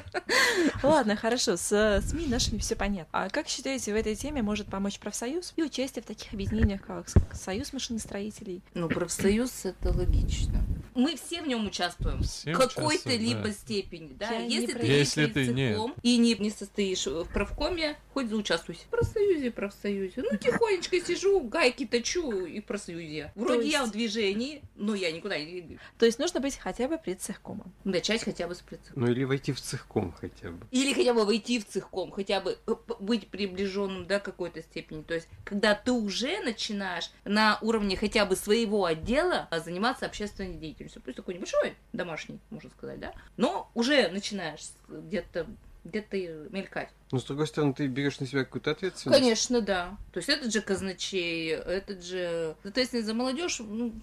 Ладно, 0.83 1.15
хорошо, 1.15 1.57
с 1.57 2.01
СМИ 2.07 2.27
нашими 2.27 2.59
все 2.59 2.75
понятно. 2.75 3.09
А 3.11 3.29
как 3.29 3.47
считаете, 3.47 3.93
в 3.93 3.95
этой 3.95 4.15
теме 4.15 4.41
может 4.41 4.67
помочь 4.67 4.99
профсоюз 4.99 5.53
и 5.55 5.63
участие 5.63 6.03
в 6.03 6.05
таких 6.05 6.33
объединениях, 6.33 6.81
как 6.81 7.07
Союз 7.33 7.52
машиностроителей? 7.73 8.61
Ну, 8.73 8.89
профсоюз 8.89 9.65
это 9.65 9.89
логично. 9.95 10.63
Мы 10.95 11.15
все 11.15 11.41
в 11.41 11.47
нем 11.47 11.65
участвуем. 11.65 12.21
Все 12.21 12.53
в 12.53 12.57
какой-то 12.57 13.09
либо 13.09 13.43
да. 13.43 13.51
степени, 13.51 14.13
да. 14.13 14.29
Я 14.31 14.41
Если 14.41 14.73
ты 14.73 14.85
Если 14.85 15.25
ты 15.25 15.47
не- 15.47 15.69
цехком 15.71 15.95
и 16.03 16.17
не, 16.17 16.35
не 16.35 16.51
состоишь 16.51 17.07
в 17.07 17.25
правкоме, 17.25 17.97
хоть 18.13 18.29
заучаствуйся. 18.29 18.81
В 18.83 18.89
профсоюзе, 18.89 19.49
профсоюзе. 19.49 20.21
Ну, 20.21 20.37
тихонечко 20.37 20.99
сижу, 21.01 21.39
гайки 21.41 21.85
точу 21.87 22.45
и 22.45 22.59
в 22.61 22.65
профсоюзе. 22.65 23.31
Вроде 23.35 23.61
есть- 23.63 23.71
я 23.73 23.85
в 23.85 23.91
движении, 23.91 24.61
но 24.75 24.93
я 24.93 25.11
никуда 25.11 25.39
не 25.39 25.45
двигаюсь. 25.45 25.79
То 25.97 26.05
есть 26.05 26.19
нужно 26.19 26.39
быть 26.39 26.57
хотя 26.57 26.87
бы 26.87 26.97
предцехкомом. 26.99 27.73
Начать 27.83 28.23
хотя 28.23 28.47
бы 28.47 28.53
с 28.53 28.59
прицепа. 28.61 28.91
Ну 28.99 29.07
или 29.07 29.23
войти 29.23 29.51
в 29.51 29.59
цехком 29.61 30.11
хотя 30.11 30.51
бы. 30.51 30.67
Или 30.69 30.93
хотя 30.93 31.15
бы 31.15 31.25
войти 31.25 31.59
в 31.59 31.65
цехком, 31.65 32.11
хотя 32.11 32.39
бы 32.39 32.57
э, 32.67 32.75
быть 32.99 33.29
приближенным 33.29 34.05
до 34.05 34.19
какой-то 34.19 34.61
степени. 34.61 35.01
То 35.01 35.15
есть, 35.15 35.27
когда 35.43 35.73
ты 35.73 35.91
уже 35.91 36.39
начинаешь 36.41 37.09
на 37.33 37.57
уровне 37.61 37.97
хотя 37.97 38.25
бы 38.25 38.35
своего 38.35 38.85
отдела 38.85 39.47
а, 39.49 39.59
заниматься 39.59 40.05
общественной 40.05 40.53
деятельностью. 40.53 41.01
Пусть 41.03 41.17
такой 41.17 41.33
небольшой, 41.35 41.75
домашний, 41.91 42.39
можно 42.49 42.69
сказать, 42.69 42.99
да? 42.99 43.13
Но 43.37 43.69
уже 43.73 44.07
начинаешь 44.09 44.61
где-то 44.87 45.47
где-то 45.83 46.15
мелькать. 46.49 46.87
Но 47.11 47.19
с 47.19 47.25
другой 47.25 47.45
стороны, 47.45 47.73
ты 47.73 47.87
берешь 47.87 48.19
на 48.21 48.25
себя 48.25 48.45
какую-то 48.45 48.71
ответственность. 48.71 49.19
Конечно, 49.19 49.59
да. 49.59 49.97
То 50.13 50.19
есть 50.19 50.29
этот 50.29 50.53
же 50.53 50.61
казначей, 50.61 51.49
этот 51.49 52.01
же 52.03 52.55
ответственность 52.63 53.07
за 53.07 53.13
молодежь, 53.13 53.59
ну, 53.59 53.93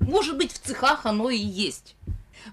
может 0.00 0.38
быть, 0.38 0.50
в 0.50 0.58
цехах 0.58 1.04
оно 1.04 1.28
и 1.28 1.36
есть. 1.36 1.94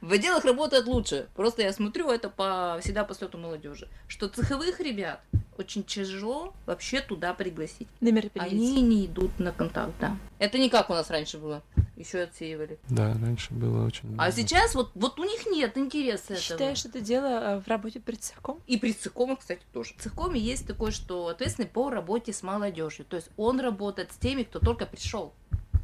В 0.02 0.12
отделах 0.12 0.44
работает 0.44 0.86
лучше. 0.86 1.30
Просто 1.34 1.62
я 1.62 1.72
смотрю 1.72 2.10
это 2.12 2.30
по, 2.30 2.78
всегда 2.82 3.06
по 3.06 3.14
слету 3.14 3.38
молодежи. 3.38 3.88
Что 4.10 4.28
цеховых 4.28 4.82
ребят 4.82 5.22
очень 5.60 5.84
тяжело 5.84 6.54
вообще 6.66 7.02
туда 7.02 7.34
пригласить. 7.34 7.88
На 8.02 8.12
мероприятие. 8.12 8.60
Они 8.60 8.82
не 8.82 9.06
идут 9.06 9.38
на 9.40 9.52
контакт, 9.52 9.94
да. 10.00 10.18
Это 10.40 10.58
не 10.58 10.70
как 10.70 10.90
у 10.90 10.94
нас 10.94 11.10
раньше 11.10 11.38
было. 11.38 11.64
Еще 11.96 12.20
отсеивали. 12.20 12.78
Да, 12.90 13.14
раньше 13.14 13.54
было 13.54 13.86
очень 13.86 14.10
А 14.10 14.12
много. 14.12 14.32
сейчас 14.32 14.76
вот, 14.76 14.92
вот 14.94 15.20
у 15.20 15.24
них 15.24 15.48
нет 15.48 15.78
интереса 15.78 16.34
этого. 16.34 16.40
Считаешь 16.40 16.86
это 16.86 17.02
дело 17.02 17.26
э, 17.26 17.60
в 17.60 17.68
работе 17.68 18.00
предцехком? 18.00 18.62
И 18.68 18.78
при 18.78 18.94
цехкоме, 18.94 19.36
кстати, 19.36 19.62
тоже. 19.74 19.96
В 19.98 20.02
цехкоме 20.04 20.40
есть 20.40 20.68
такое, 20.68 20.92
что 20.92 21.28
ответственный 21.28 21.68
по 21.68 21.90
работе 21.90 22.34
с 22.34 22.44
молодежью. 22.44 23.06
То 23.06 23.16
есть 23.16 23.30
он 23.36 23.60
работает 23.60 24.12
с 24.12 24.18
теми, 24.18 24.44
кто 24.44 24.60
только 24.60 24.86
пришел 24.86 25.34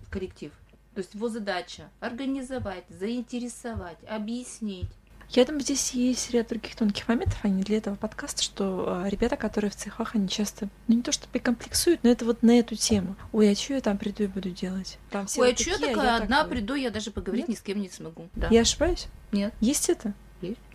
в 0.06 0.10
коллектив. 0.12 0.52
То 0.94 1.00
есть 1.00 1.16
его 1.16 1.28
задача 1.30 1.90
организовать, 2.00 2.84
заинтересовать, 2.90 3.98
объяснить. 4.08 4.90
Я 5.30 5.46
думаю, 5.46 5.62
здесь 5.62 5.92
есть 5.92 6.32
ряд 6.32 6.50
других 6.50 6.76
тонких 6.76 7.08
моментов, 7.08 7.38
а 7.44 7.48
не 7.48 7.64
для 7.64 7.78
этого 7.78 7.96
подкаста, 7.96 8.44
что 8.44 9.04
э, 9.06 9.10
ребята, 9.10 9.36
которые 9.36 9.72
в 9.72 9.76
цехах, 9.76 10.16
они 10.16 10.30
часто, 10.30 10.70
ну 10.88 10.96
не 10.96 11.02
то 11.02 11.12
чтобы 11.12 11.40
комплексуют, 11.40 12.04
но 12.04 12.10
это 12.10 12.26
вот 12.26 12.44
на 12.44 12.60
эту 12.60 12.76
тему. 12.76 13.16
Ой, 13.32 13.52
а 13.52 13.56
что 13.56 13.74
я 13.74 13.82
там 13.82 13.98
приду 13.98 14.24
и 14.24 14.28
буду 14.28 14.50
делать? 14.52 14.98
Там 15.10 15.26
все 15.28 15.42
Ой, 15.42 15.48
вот 15.50 15.60
а 15.60 15.62
что 15.62 15.72
я 15.72 15.78
такая 15.78 16.18
одна 16.18 16.44
такой». 16.44 16.58
приду, 16.58 16.76
я 16.76 16.92
даже 16.92 17.12
поговорить 17.12 17.48
Нет? 17.48 17.58
ни 17.58 17.60
с 17.60 17.62
кем 17.62 17.82
не 17.82 17.90
смогу. 17.90 18.30
Да. 18.36 18.48
Я 18.50 18.62
ошибаюсь? 18.62 19.08
Нет. 19.32 19.54
Есть 19.60 19.90
это? 19.90 20.14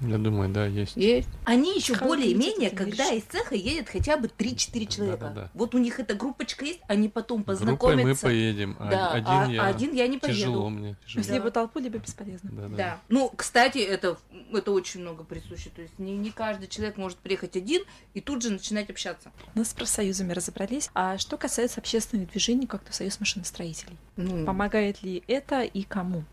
Я 0.00 0.18
думаю, 0.18 0.48
да, 0.50 0.66
есть. 0.66 0.96
Есть. 0.96 1.28
Они 1.44 1.74
еще 1.74 1.94
более-менее, 1.96 2.70
когда 2.70 3.04
из 3.12 3.22
цеха 3.24 3.54
едет 3.54 3.88
хотя 3.88 4.16
бы 4.16 4.28
3-4 4.28 4.86
человека. 4.86 5.18
Да-да-да. 5.28 5.50
Вот 5.54 5.74
у 5.74 5.78
них 5.78 6.00
эта 6.00 6.14
группочка 6.14 6.64
есть, 6.64 6.80
они 6.88 7.08
потом 7.08 7.42
Группой 7.42 7.52
мы 7.52 7.58
познакомятся. 7.58 8.26
поедем, 8.26 8.76
а 8.78 8.90
Да, 8.90 9.10
один 9.12 9.26
а 9.28 9.46
я... 9.46 9.64
один 9.66 9.94
я 9.94 10.06
не 10.08 10.18
поеду. 10.18 10.38
Тяжело 10.38 10.68
мне, 10.70 10.94
То 10.94 10.98
есть 11.04 11.14
тяжело. 11.28 11.34
либо 11.34 11.50
толпу, 11.50 11.78
либо 11.78 11.98
бесполезно. 11.98 12.50
Да, 12.52 12.68
да. 12.68 12.76
Да. 12.76 13.00
Ну, 13.08 13.30
кстати, 13.36 13.78
это, 13.78 14.16
это 14.52 14.72
очень 14.72 15.00
много 15.00 15.24
присуще. 15.24 15.70
То 15.74 15.82
есть 15.82 15.98
не, 15.98 16.16
не 16.16 16.30
каждый 16.30 16.68
человек 16.68 16.96
может 16.96 17.18
приехать 17.18 17.56
один 17.56 17.82
и 18.14 18.20
тут 18.20 18.42
же 18.42 18.50
начинать 18.50 18.90
общаться. 18.90 19.30
Мы 19.54 19.64
с 19.64 19.72
профсоюзами 19.72 20.32
разобрались. 20.32 20.90
А 20.94 21.18
что 21.18 21.36
касается 21.36 21.80
общественных 21.80 22.30
движений, 22.30 22.66
как-то 22.66 22.92
Союз 22.92 23.20
машиностроителей? 23.20 23.96
Ну, 24.16 24.44
Помогает 24.46 25.02
ли 25.02 25.22
это 25.28 25.62
и 25.62 25.82
кому? 25.82 26.24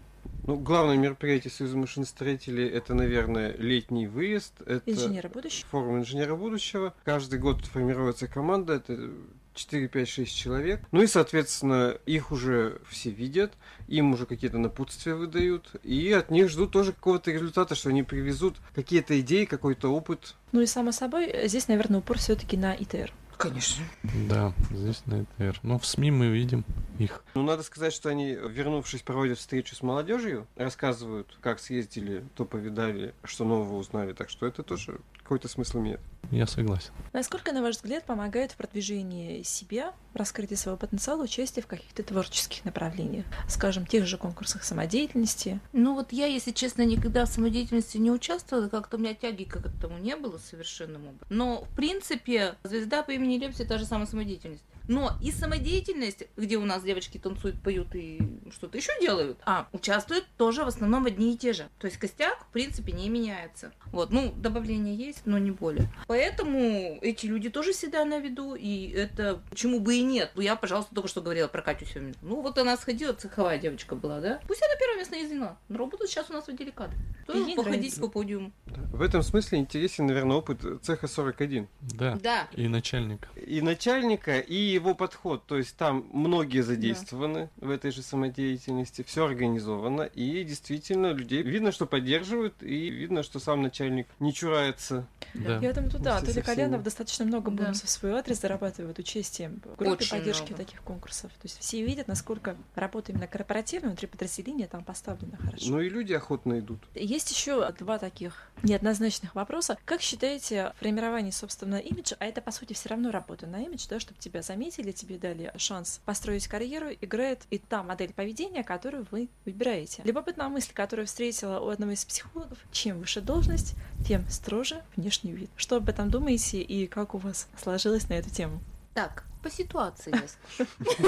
Ну, 0.47 0.57
главное 0.57 0.95
мероприятие 0.95 1.51
Союза 1.51 1.75
машиностроителей 1.75 2.67
это, 2.67 2.93
наверное, 2.93 3.55
летний 3.57 4.05
выезд. 4.05 4.53
Это 4.65 4.81
Инженеры 4.85 5.27
будущего? 5.29 5.67
форум 5.69 5.97
инженера 5.99 6.35
будущего. 6.35 6.93
Каждый 7.03 7.39
год 7.39 7.65
формируется 7.65 8.27
команда, 8.27 8.73
это 8.73 9.09
4, 9.55 9.87
5, 9.87 10.07
6 10.07 10.35
человек. 10.35 10.81
Ну 10.91 11.01
и, 11.01 11.07
соответственно, 11.07 11.97
их 12.05 12.31
уже 12.31 12.79
все 12.89 13.09
видят, 13.09 13.53
им 13.87 14.13
уже 14.13 14.25
какие-то 14.27 14.59
напутствия 14.59 15.15
выдают, 15.15 15.71
и 15.83 16.11
от 16.11 16.29
них 16.29 16.49
ждут 16.49 16.71
тоже 16.71 16.91
какого-то 16.91 17.31
результата, 17.31 17.73
что 17.73 17.89
они 17.89 18.03
привезут 18.03 18.57
какие-то 18.75 19.19
идеи, 19.21 19.45
какой-то 19.45 19.91
опыт. 19.91 20.35
Ну 20.51 20.61
и 20.61 20.65
само 20.67 20.91
собой, 20.91 21.47
здесь, 21.47 21.67
наверное, 21.67 21.99
упор 21.99 22.17
все-таки 22.19 22.55
на 22.55 22.75
ИТР. 22.75 23.11
Конечно. 23.37 23.83
Да, 24.29 24.53
здесь 24.71 25.03
на 25.05 25.23
ЭТР. 25.23 25.59
Но 25.63 25.79
в 25.79 25.85
СМИ 25.85 26.11
мы 26.11 26.27
видим 26.27 26.63
их. 26.99 27.23
Ну, 27.33 27.43
надо 27.43 27.63
сказать, 27.63 27.93
что 27.93 28.09
они, 28.09 28.31
вернувшись, 28.33 29.01
проводят 29.01 29.37
встречу 29.37 29.75
с 29.75 29.81
молодежью, 29.81 30.47
рассказывают, 30.55 31.37
как 31.41 31.59
съездили, 31.59 32.23
то 32.35 32.45
повидали, 32.45 33.13
что 33.23 33.45
нового 33.45 33.77
узнали. 33.77 34.13
Так 34.13 34.29
что 34.29 34.45
это 34.45 34.63
тоже 34.63 34.99
какой-то 35.25 35.47
смысл 35.47 35.79
имеет. 35.79 35.99
Я 36.29 36.45
согласен. 36.45 36.91
Насколько, 37.13 37.51
на 37.51 37.63
ваш 37.63 37.77
взгляд, 37.77 38.05
помогает 38.05 38.51
в 38.51 38.57
продвижении 38.57 39.41
себя, 39.41 39.91
раскрытии 40.13 40.53
своего 40.53 40.77
потенциала, 40.77 41.23
участие 41.23 41.63
в 41.63 41.67
каких-то 41.67 42.03
творческих 42.03 42.63
направлениях? 42.63 43.25
Скажем, 43.47 43.87
тех 43.87 44.05
же 44.05 44.17
конкурсах 44.17 44.63
самодеятельности. 44.63 45.59
Ну 45.73 45.95
вот 45.95 46.13
я, 46.13 46.27
если 46.27 46.51
честно, 46.51 46.83
никогда 46.83 47.25
в 47.25 47.29
самодеятельности 47.29 47.97
не 47.97 48.11
участвовала, 48.11 48.69
как-то 48.69 48.97
у 48.97 48.99
меня 48.99 49.15
тяги 49.15 49.45
к 49.45 49.55
этому 49.55 49.97
не 49.97 50.15
было 50.15 50.37
совершенным 50.37 51.07
образом. 51.07 51.27
Но, 51.29 51.63
в 51.63 51.75
принципе, 51.75 52.55
звезда 52.63 53.01
по 53.01 53.09
имени 53.09 53.39
Лепси 53.39 53.65
та 53.65 53.79
же 53.79 53.85
самая 53.85 54.05
самодеятельность. 54.05 54.63
Но 54.87 55.13
и 55.21 55.31
самодеятельность, 55.31 56.23
где 56.35 56.57
у 56.57 56.65
нас 56.65 56.83
девочки 56.83 57.17
танцуют, 57.17 57.61
поют 57.61 57.95
и 57.95 58.19
что-то 58.51 58.77
еще 58.77 58.91
делают, 59.01 59.39
а 59.45 59.67
участвуют 59.71 60.25
тоже 60.37 60.63
в 60.63 60.67
основном 60.67 61.05
одни 61.05 61.33
и 61.33 61.37
те 61.37 61.53
же. 61.53 61.67
То 61.79 61.87
есть 61.87 61.97
костяк, 61.97 62.45
в 62.49 62.51
принципе, 62.51 62.91
не 62.91 63.09
меняется. 63.09 63.71
Вот, 63.87 64.11
ну, 64.11 64.33
добавление 64.35 64.95
есть, 64.95 65.21
но 65.25 65.37
не 65.37 65.51
более. 65.51 65.87
Поэтому 66.07 66.97
эти 67.01 67.25
люди 67.25 67.49
тоже 67.49 67.73
всегда 67.73 68.05
на 68.05 68.19
виду, 68.19 68.55
и 68.55 68.89
это 68.89 69.41
почему 69.49 69.79
бы 69.79 69.95
и 69.95 70.01
нет. 70.01 70.31
Ну, 70.35 70.41
я, 70.41 70.55
пожалуйста, 70.55 70.93
только 70.93 71.07
что 71.07 71.21
говорила 71.21 71.47
про 71.47 71.61
Катю 71.61 71.85
Семину. 71.85 72.13
Ну, 72.21 72.41
вот 72.41 72.57
она 72.57 72.77
сходила, 72.77 73.13
цеховая 73.13 73.57
девочка 73.57 73.95
была, 73.95 74.19
да? 74.19 74.39
Пусть 74.47 74.61
она 74.63 74.75
первое 74.79 74.97
место 74.97 75.15
не 75.15 75.27
заняла. 75.27 75.57
Но 75.69 75.77
работает 75.77 76.11
сейчас 76.11 76.29
у 76.29 76.33
нас 76.33 76.45
в 76.45 76.49
отделе 76.49 76.71
кадров. 76.71 76.99
И 77.27 77.31
Тоже 77.31 77.55
походить 77.55 77.99
по 77.99 78.07
подиуму. 78.07 78.51
В 78.65 79.01
этом 79.01 79.23
смысле 79.23 79.59
интересен, 79.59 80.05
наверное, 80.05 80.37
опыт 80.37 80.61
цеха 80.83 81.07
41. 81.07 81.67
Да. 81.81 82.17
Да. 82.21 82.47
И 82.53 82.67
начальник. 82.67 83.27
И 83.35 83.61
начальника, 83.61 84.39
и 84.39 84.74
его 84.75 84.93
подход. 84.95 85.45
То 85.45 85.57
есть 85.57 85.75
там 85.75 86.05
многие 86.13 86.61
задействованы 86.61 87.49
в 87.57 87.69
этой 87.69 87.91
же 87.91 88.01
самодеятельности, 88.01 89.03
все 89.05 89.25
организовано, 89.25 90.03
и 90.03 90.43
действительно 90.43 91.11
людей 91.11 91.41
видно, 91.41 91.71
что 91.71 91.85
поддерживают, 91.85 92.61
и 92.61 92.89
видно, 92.89 93.23
что 93.23 93.39
сам 93.39 93.61
начальник 93.61 94.07
не 94.19 94.33
чурается. 94.33 95.07
Да. 95.33 95.59
Я 95.59 95.73
думаю, 95.73 95.91
да, 95.99 96.19
со 96.19 96.27
всеми. 96.27 96.43
Калянов 96.43 96.83
достаточно 96.83 97.25
много 97.25 97.51
Да. 97.51 97.63
бонусов 97.63 97.89
в 97.89 97.91
свой 97.91 98.11
адрес 98.13 98.39
зарабатывает 98.39 98.97
участием 98.99 99.61
в 99.65 99.75
группе 99.77 99.91
Очень 100.03 100.09
поддержки 100.11 100.49
много. 100.51 100.63
таких 100.63 100.81
конкурсов. 100.81 101.31
То 101.31 101.45
есть 101.45 101.59
все 101.59 101.83
видят, 101.85 102.07
насколько 102.07 102.55
работа 102.75 103.11
именно 103.11 103.27
корпоративная, 103.27 103.89
внутри 103.89 104.07
подразделения 104.07 104.67
там 104.67 104.83
поставлена 104.83 105.37
хорошо. 105.37 105.65
Ну 105.69 105.79
и 105.81 105.89
люди 105.89 106.13
охотно 106.13 106.59
идут. 106.59 106.79
Есть 106.93 107.31
еще 107.31 107.69
два 107.73 107.97
таких 107.97 108.49
неоднозначных 108.63 109.35
вопроса. 109.35 109.77
Как 109.85 110.01
считаете 110.01 110.73
формирование 110.79 111.31
собственного 111.31 111.79
имиджа, 111.79 112.15
а 112.19 112.25
это 112.25 112.41
по 112.41 112.51
сути 112.51 112.73
все 112.73 112.89
равно 112.89 113.11
работа 113.11 113.47
на 113.47 113.63
имидж, 113.63 113.85
да, 113.89 113.99
чтобы 113.99 114.19
тебя 114.19 114.41
заметили, 114.41 114.64
тебе 114.71 115.17
дали 115.17 115.51
шанс 115.57 116.01
построить 116.05 116.47
карьеру, 116.47 116.87
играет 117.01 117.43
и 117.49 117.57
та 117.57 117.83
модель 117.83 118.13
поведения, 118.13 118.63
которую 118.63 119.07
вы 119.11 119.29
выбираете. 119.45 120.01
Любопытная 120.05 120.49
мысль, 120.49 120.71
которую 120.73 121.07
встретила 121.07 121.59
у 121.59 121.69
одного 121.69 121.91
из 121.93 122.05
психологов, 122.05 122.57
чем 122.71 122.99
выше 122.99 123.21
должность, 123.21 123.75
тем 124.07 124.27
строже 124.29 124.81
внешний 124.95 125.31
вид. 125.31 125.49
Что 125.55 125.77
об 125.77 125.89
этом 125.89 126.09
думаете 126.09 126.61
и 126.61 126.87
как 126.87 127.15
у 127.15 127.17
вас 127.17 127.47
сложилось 127.61 128.09
на 128.09 128.13
эту 128.13 128.29
тему? 128.29 128.59
Так, 128.93 129.25
по 129.43 129.51
ситуации 129.51 130.11
несколько. 130.57 131.03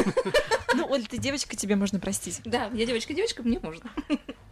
Ну, 0.76 0.88
Оль, 0.90 1.08
ты 1.08 1.18
девочка, 1.18 1.56
тебе 1.56 1.76
можно 1.76 2.00
простить. 2.00 2.42
Да, 2.46 2.66
я 2.74 2.86
девочка-девочка, 2.86 3.44
мне 3.44 3.60
можно. 3.60 3.90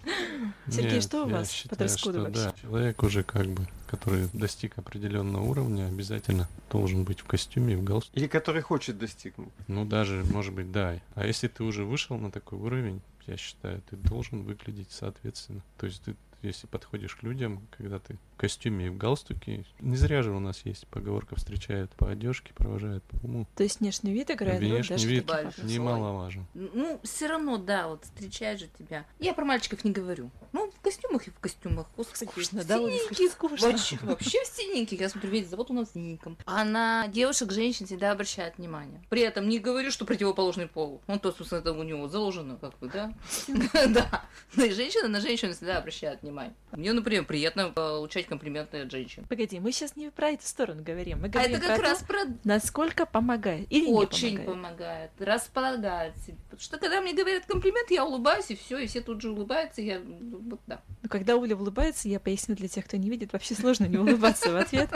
Сергей, 0.70 0.94
Нет, 0.94 1.04
что 1.04 1.26
у 1.26 1.30
вас 1.30 1.48
по 1.48 1.54
считаю, 1.54 1.78
дресс-коду 1.80 2.20
что 2.20 2.24
вообще? 2.24 2.44
Да, 2.44 2.54
человек 2.62 3.04
уже 3.04 3.24
как 3.24 3.48
бы, 3.48 3.68
который 3.88 4.30
достиг 4.34 4.78
определенного 4.78 5.44
уровня, 5.44 5.88
обязательно 5.88 6.48
должен 6.70 7.04
быть 7.04 7.20
в 7.20 7.26
костюме 7.26 7.74
и 7.74 7.78
в 7.78 7.84
галстуке. 7.84 8.20
Или 8.20 8.28
который 8.28 8.62
хочет 8.62 8.98
достигнуть. 8.98 9.50
Ну, 9.68 9.86
даже, 9.86 10.24
может 10.26 10.54
быть, 10.54 10.72
да. 10.72 11.00
А 11.16 11.26
если 11.26 11.48
ты 11.48 11.64
уже 11.64 11.84
вышел 11.84 12.18
на 12.18 12.32
такой 12.32 12.60
уровень, 12.60 13.02
я 13.28 13.38
считаю, 13.38 13.82
ты 13.90 13.96
должен 13.96 14.44
выглядеть 14.44 14.92
соответственно. 14.92 15.62
То 15.78 15.88
есть 15.88 16.04
ты, 16.04 16.16
если 16.42 16.68
подходишь 16.68 17.16
к 17.16 17.24
людям, 17.24 17.62
когда 17.78 18.00
ты 18.00 18.18
костюме 18.36 18.88
и 18.88 18.90
в 18.90 18.98
галстуке, 18.98 19.66
не 19.80 19.96
зря 19.96 20.22
же 20.22 20.32
у 20.32 20.40
нас 20.40 20.62
есть 20.66 20.88
поговорка 20.88 21.36
встречают 21.36 21.92
по 21.92 22.10
одежке, 22.10 22.54
провожают 22.54 23.04
по 23.04 23.18
уму. 23.26 23.48
То 23.56 23.64
есть 23.64 23.80
внешний 23.80 24.14
вид 24.14 24.32
играет 24.32 24.62
роль 24.62 24.70
Внешний 24.70 24.96
даже 24.96 25.08
вид 25.08 25.32
немаловажен. 25.64 26.46
Ну, 26.54 27.00
все 27.04 27.28
равно, 27.28 27.58
да, 27.58 27.88
вот 27.88 28.04
встречает 28.04 28.60
же 28.60 28.68
тебя. 28.80 29.06
Я 29.20 29.34
про 29.34 29.46
мальчиков 29.46 29.84
не 29.84 29.92
говорю. 29.92 30.30
Ну, 30.54 30.72
в 30.72 30.82
костюмах 30.82 31.28
и 31.28 31.32
в 31.32 31.40
костюмах. 31.40 31.88
Господи, 31.98 32.30
Скучно, 32.30 32.64
да, 32.64 32.80
Оля, 32.80 32.94
синеньких. 32.98 33.32
скучно. 33.32 33.70
Вообще, 33.70 33.98
вообще 34.02 34.44
в 34.44 34.48
синеньких. 34.48 35.00
Я 35.00 35.10
смотрю, 35.10 35.30
видите, 35.32 35.56
вот 35.56 35.70
у 35.70 35.74
нас 35.74 35.92
синеньком. 35.94 36.38
А 36.46 36.64
на 36.64 37.08
девушек, 37.08 37.52
женщин 37.52 37.86
всегда 37.86 38.12
обращает 38.12 38.58
внимание. 38.58 39.02
При 39.10 39.22
этом 39.22 39.50
не 39.50 39.60
говорю, 39.60 39.92
что 39.92 40.06
противоположный 40.06 40.68
пол. 40.68 41.02
Ну, 41.08 41.20
то, 41.20 41.32
собственно, 41.32 41.60
это 41.60 41.74
у 41.74 41.84
него 41.84 42.08
заложено, 42.08 42.58
как 42.58 42.78
бы, 42.80 42.90
да? 42.90 43.14
Да. 43.90 44.26
Ну 44.56 44.66
и 44.66 44.72
женщина 44.72 45.08
на 45.08 45.22
женщину 45.22 45.54
всегда 45.54 45.78
обращает 45.78 46.22
внимание. 46.22 46.54
Мне, 46.72 46.94
например, 46.94 47.26
приятно 47.26 47.70
получать 47.70 48.25
комплименты 48.26 48.82
от 48.82 48.92
женщин. 48.92 49.26
Погоди, 49.30 49.60
мы 49.60 49.72
сейчас 49.72 49.96
не 49.96 50.10
про 50.12 50.30
эту 50.30 50.46
сторону 50.46 50.84
говорим. 50.84 51.20
Мы 51.22 51.28
А 51.28 51.30
говорим 51.30 51.58
это 51.58 51.68
как 51.68 51.78
про 51.78 51.84
раз 51.90 52.00
то, 52.00 52.06
про 52.06 52.20
насколько 52.44 53.06
помогает 53.06 53.68
или 53.72 53.88
очень 53.88 54.40
не 54.40 54.46
помогает. 54.46 55.12
помогает, 55.12 55.12
располагает. 55.20 56.14
Потому 56.16 56.60
что 56.60 56.78
когда 56.78 57.02
мне 57.02 57.14
говорят 57.14 57.46
комплимент, 57.46 57.92
я 57.92 58.06
улыбаюсь, 58.06 58.50
и 58.50 58.56
все, 58.56 58.78
и 58.80 58.88
все 58.88 59.02
тут 59.02 59.22
же 59.22 59.32
улыбаются, 59.32 59.82
и 59.82 59.86
я, 59.86 60.00
ну, 60.00 60.38
вот, 60.40 60.60
да. 60.68 60.82
Но 61.02 61.10
когда 61.10 61.36
Оля 61.36 61.56
улыбается, 61.56 62.08
я 62.10 62.20
поясню 62.20 62.56
для 62.56 62.68
тех, 62.68 62.86
кто 62.86 62.98
не 62.98 63.10
видит, 63.10 63.34
вообще 63.34 63.54
сложно 63.56 63.86
не 63.86 63.98
улыбаться 63.98 64.52
в 64.52 64.56
ответ. 64.58 64.90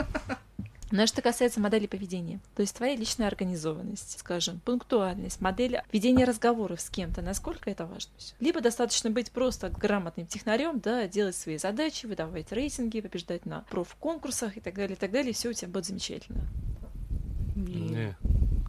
Но 0.90 1.06
что 1.06 1.22
касается 1.22 1.60
модели 1.60 1.86
поведения, 1.86 2.40
то 2.56 2.62
есть 2.62 2.76
твоя 2.76 2.96
личная 2.96 3.28
организованность, 3.28 4.18
скажем, 4.18 4.60
пунктуальность, 4.64 5.40
модель 5.40 5.80
ведения 5.92 6.24
разговоров 6.24 6.80
с 6.80 6.90
кем-то, 6.90 7.22
насколько 7.22 7.70
это 7.70 7.86
важно? 7.86 8.10
Либо 8.40 8.60
достаточно 8.60 9.10
быть 9.10 9.30
просто 9.30 9.70
грамотным 9.70 10.26
технарем, 10.26 10.80
да, 10.80 11.06
делать 11.06 11.36
свои 11.36 11.58
задачи, 11.58 12.06
выдавать 12.06 12.50
рейтинги, 12.52 13.00
побеждать 13.00 13.46
на 13.46 13.60
профконкурсах 13.70 14.56
и 14.56 14.60
так 14.60 14.74
далее, 14.74 14.96
и 14.96 14.98
так 14.98 15.12
далее, 15.12 15.32
все 15.32 15.50
у 15.50 15.52
тебя 15.52 15.68
будет 15.68 15.86
замечательно. 15.86 16.42
Не, 17.54 18.16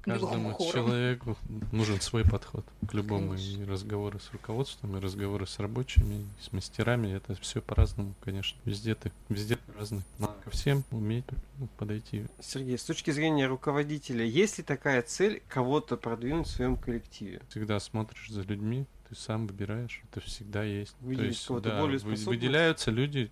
каждому 0.01 0.53
хором. 0.53 0.71
человеку 0.71 1.37
нужен 1.71 2.01
свой 2.01 2.23
подход 2.23 2.65
к 2.87 2.93
любому. 2.93 3.29
Конечно. 3.31 3.61
И 3.61 3.65
разговоры 3.65 4.19
с 4.19 4.31
руководством, 4.31 4.97
и 4.97 4.99
разговоры 4.99 5.47
с 5.47 5.59
рабочими, 5.59 6.15
и 6.15 6.43
с 6.43 6.51
мастерами. 6.51 7.13
Это 7.13 7.35
все 7.35 7.61
по-разному, 7.61 8.13
конечно. 8.23 8.59
Везде 8.65 8.95
ты, 8.95 9.11
везде 9.29 9.55
ты 9.55 9.77
разный. 9.77 10.01
Надо 10.19 10.33
ко 10.43 10.49
всем 10.49 10.83
уметь 10.91 11.25
подойти. 11.77 12.25
Сергей, 12.39 12.77
с 12.77 12.83
точки 12.83 13.11
зрения 13.11 13.47
руководителя, 13.47 14.25
есть 14.25 14.57
ли 14.57 14.63
такая 14.63 15.01
цель 15.01 15.41
кого-то 15.47 15.97
продвинуть 15.97 16.47
в 16.47 16.51
своем 16.51 16.77
коллективе? 16.77 17.41
Всегда 17.49 17.79
смотришь 17.79 18.29
за 18.29 18.41
людьми, 18.41 18.85
ты 19.09 19.15
сам 19.15 19.45
выбираешь. 19.45 20.01
Это 20.09 20.21
всегда 20.21 20.63
есть. 20.63 20.95
Выделить 21.01 21.45
кого-то 21.45 21.69
более 21.79 21.99
вы- 21.99 21.99
способного? 21.99 22.29
выделяются 22.29 22.91
люди, 22.91 23.29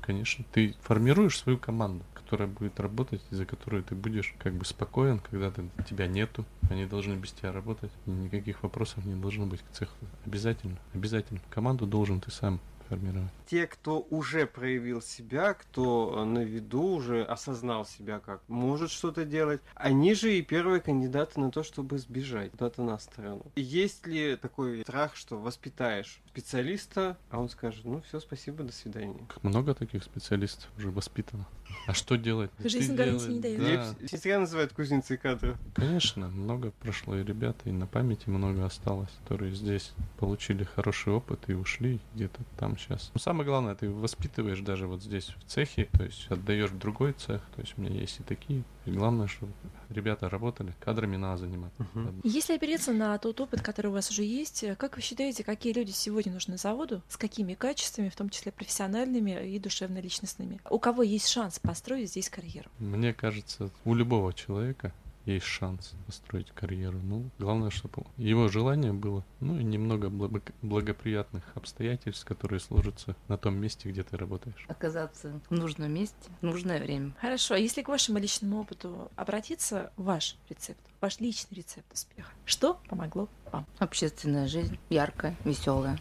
конечно. 0.00 0.44
Ты 0.52 0.74
формируешь 0.82 1.38
свою 1.38 1.58
команду, 1.58 2.04
которая 2.32 2.48
будет 2.48 2.80
работать, 2.80 3.20
и 3.30 3.34
за 3.34 3.44
которую 3.44 3.84
ты 3.84 3.94
будешь 3.94 4.34
как 4.38 4.54
бы 4.54 4.64
спокоен, 4.64 5.18
когда 5.18 5.50
ты, 5.50 5.68
тебя 5.86 6.06
нету. 6.06 6.46
Они 6.70 6.86
должны 6.86 7.12
без 7.12 7.32
тебя 7.32 7.52
работать. 7.52 7.90
И 8.06 8.10
никаких 8.10 8.62
вопросов 8.62 9.04
не 9.04 9.14
должно 9.14 9.44
быть 9.44 9.60
к 9.60 9.70
цеху. 9.70 9.94
Обязательно, 10.24 10.78
обязательно. 10.94 11.40
Команду 11.50 11.86
должен 11.86 12.22
ты 12.22 12.30
сам 12.30 12.58
формировать. 12.88 13.30
Те, 13.46 13.66
кто 13.66 14.06
уже 14.08 14.46
проявил 14.46 15.02
себя, 15.02 15.52
кто 15.52 16.14
э, 16.16 16.24
на 16.24 16.38
виду 16.38 16.82
уже 16.82 17.22
осознал 17.22 17.84
себя 17.84 18.18
как 18.18 18.40
может 18.48 18.90
что-то 18.90 19.26
делать, 19.26 19.60
они 19.74 20.14
же 20.14 20.34
и 20.34 20.40
первые 20.40 20.80
кандидаты 20.80 21.38
на 21.38 21.50
то, 21.50 21.62
чтобы 21.62 21.98
сбежать 21.98 22.52
куда-то 22.52 22.82
на 22.82 22.98
сторону. 22.98 23.44
Есть 23.56 24.06
ли 24.06 24.36
такой 24.36 24.80
страх, 24.82 25.16
что 25.16 25.38
воспитаешь 25.38 26.21
специалиста, 26.32 27.18
а 27.30 27.38
он 27.38 27.50
скажет, 27.50 27.84
ну 27.84 28.00
все, 28.08 28.18
спасибо, 28.18 28.64
до 28.64 28.72
свидания. 28.72 29.18
Как 29.28 29.44
много 29.44 29.74
таких 29.74 30.02
специалистов 30.02 30.70
уже 30.78 30.90
воспитано. 30.90 31.46
А 31.86 31.92
что 31.92 32.16
делать? 32.16 32.50
Жизнь 32.64 32.94
гарантии 32.94 33.32
не 33.32 33.40
дает. 33.40 33.60
Да, 34.00 34.16
зря 34.16 34.38
называют 34.38 34.72
кузницей 34.72 35.18
кадров. 35.18 35.58
Конечно, 35.74 36.28
много 36.28 36.70
прошло 36.70 37.16
и 37.16 37.24
ребят, 37.24 37.56
и 37.64 37.72
на 37.72 37.86
памяти 37.86 38.30
много 38.30 38.64
осталось, 38.64 39.10
которые 39.22 39.54
здесь 39.54 39.92
получили 40.18 40.64
хороший 40.64 41.12
опыт 41.12 41.40
и 41.48 41.54
ушли 41.54 42.00
где-то 42.14 42.40
там 42.58 42.78
сейчас. 42.78 43.10
Но 43.12 43.20
самое 43.20 43.44
главное, 43.44 43.74
ты 43.74 43.90
воспитываешь 43.90 44.60
даже 44.60 44.86
вот 44.86 45.02
здесь 45.02 45.34
в 45.38 45.50
цехе, 45.50 45.88
то 45.92 46.04
есть 46.04 46.26
отдаешь 46.30 46.70
в 46.70 46.78
другой 46.78 47.12
цех, 47.12 47.42
то 47.54 47.60
есть 47.60 47.74
у 47.76 47.82
меня 47.82 48.00
есть 48.00 48.20
и 48.20 48.22
такие. 48.22 48.64
И 48.84 48.90
главное, 48.90 49.28
чтобы 49.28 49.52
ребята 49.90 50.28
работали, 50.28 50.74
кадрами 50.80 51.16
надо 51.16 51.42
заниматься. 51.42 51.86
Мгм. 51.94 52.20
Если 52.24 52.54
опереться 52.54 52.92
на 52.92 53.16
тот 53.18 53.40
опыт, 53.40 53.60
который 53.60 53.88
у 53.88 53.92
вас 53.92 54.10
уже 54.10 54.24
есть, 54.24 54.64
как 54.76 54.96
вы 54.96 55.02
считаете, 55.02 55.44
какие 55.44 55.72
люди 55.72 55.90
сегодня 55.90 56.21
нужны 56.30 56.56
заводу, 56.56 57.02
с 57.08 57.16
какими 57.16 57.54
качествами, 57.54 58.08
в 58.08 58.16
том 58.16 58.30
числе 58.30 58.52
профессиональными 58.52 59.54
и 59.54 59.58
душевно-личностными? 59.58 60.60
У 60.70 60.78
кого 60.78 61.02
есть 61.02 61.28
шанс 61.28 61.58
построить 61.58 62.10
здесь 62.10 62.28
карьеру? 62.28 62.70
Мне 62.78 63.12
кажется, 63.14 63.70
у 63.84 63.94
любого 63.94 64.32
человека 64.32 64.92
есть 65.24 65.46
шанс 65.46 65.92
построить 66.06 66.50
карьеру. 66.50 66.98
Ну, 67.02 67.30
главное, 67.38 67.70
чтобы 67.70 68.04
его 68.16 68.48
желание 68.48 68.92
было, 68.92 69.24
ну 69.40 69.58
и 69.58 69.62
немного 69.62 70.08
благо- 70.08 70.52
благоприятных 70.62 71.44
обстоятельств, 71.54 72.24
которые 72.24 72.60
сложатся 72.60 73.14
на 73.28 73.36
том 73.36 73.56
месте, 73.56 73.88
где 73.88 74.02
ты 74.02 74.16
работаешь. 74.16 74.64
Оказаться 74.68 75.40
в 75.48 75.54
нужном 75.54 75.92
месте 75.92 76.16
в 76.40 76.44
нужное 76.44 76.80
время. 76.80 77.14
Хорошо, 77.20 77.54
а 77.54 77.58
если 77.58 77.82
к 77.82 77.88
вашему 77.88 78.18
личному 78.18 78.60
опыту 78.60 79.10
обратиться, 79.16 79.92
ваш 79.96 80.36
рецепт, 80.48 80.80
ваш 81.00 81.20
личный 81.20 81.58
рецепт 81.58 81.92
успеха, 81.92 82.30
что 82.44 82.80
помогло 82.88 83.28
вам? 83.50 83.66
Общественная 83.78 84.48
жизнь 84.48 84.78
яркая, 84.90 85.36
веселая, 85.44 85.98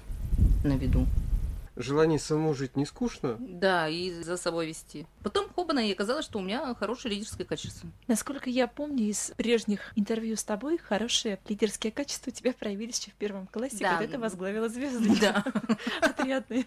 на 0.63 0.77
виду. 0.77 1.05
Желание 1.77 2.19
самому 2.19 2.53
жить 2.53 2.75
не 2.75 2.85
скучно? 2.85 3.37
Да, 3.39 3.87
и 3.87 4.11
за 4.11 4.35
собой 4.35 4.67
вести. 4.67 5.07
Потом 5.23 5.49
хобана, 5.49 5.79
и 5.79 5.93
оказалось, 5.93 6.25
что 6.25 6.39
у 6.39 6.41
меня 6.41 6.75
хорошее 6.75 7.15
лидерское 7.15 7.47
качество. 7.47 7.89
Насколько 8.07 8.49
я 8.49 8.67
помню 8.67 9.05
из 9.05 9.31
прежних 9.37 9.93
интервью 9.95 10.35
с 10.35 10.43
тобой, 10.43 10.77
хорошие 10.77 11.39
лидерские 11.47 11.93
качества 11.93 12.29
у 12.29 12.33
тебя 12.33 12.51
проявились 12.51 12.99
еще 12.99 13.11
в 13.11 13.13
первом 13.13 13.47
классе, 13.47 13.77
Да. 13.79 13.97
когда 13.97 14.11
ты 14.11 14.19
возглавила 14.19 14.67
звезды 14.67 15.17
Да. 15.21 15.45
отрядные. 16.01 16.65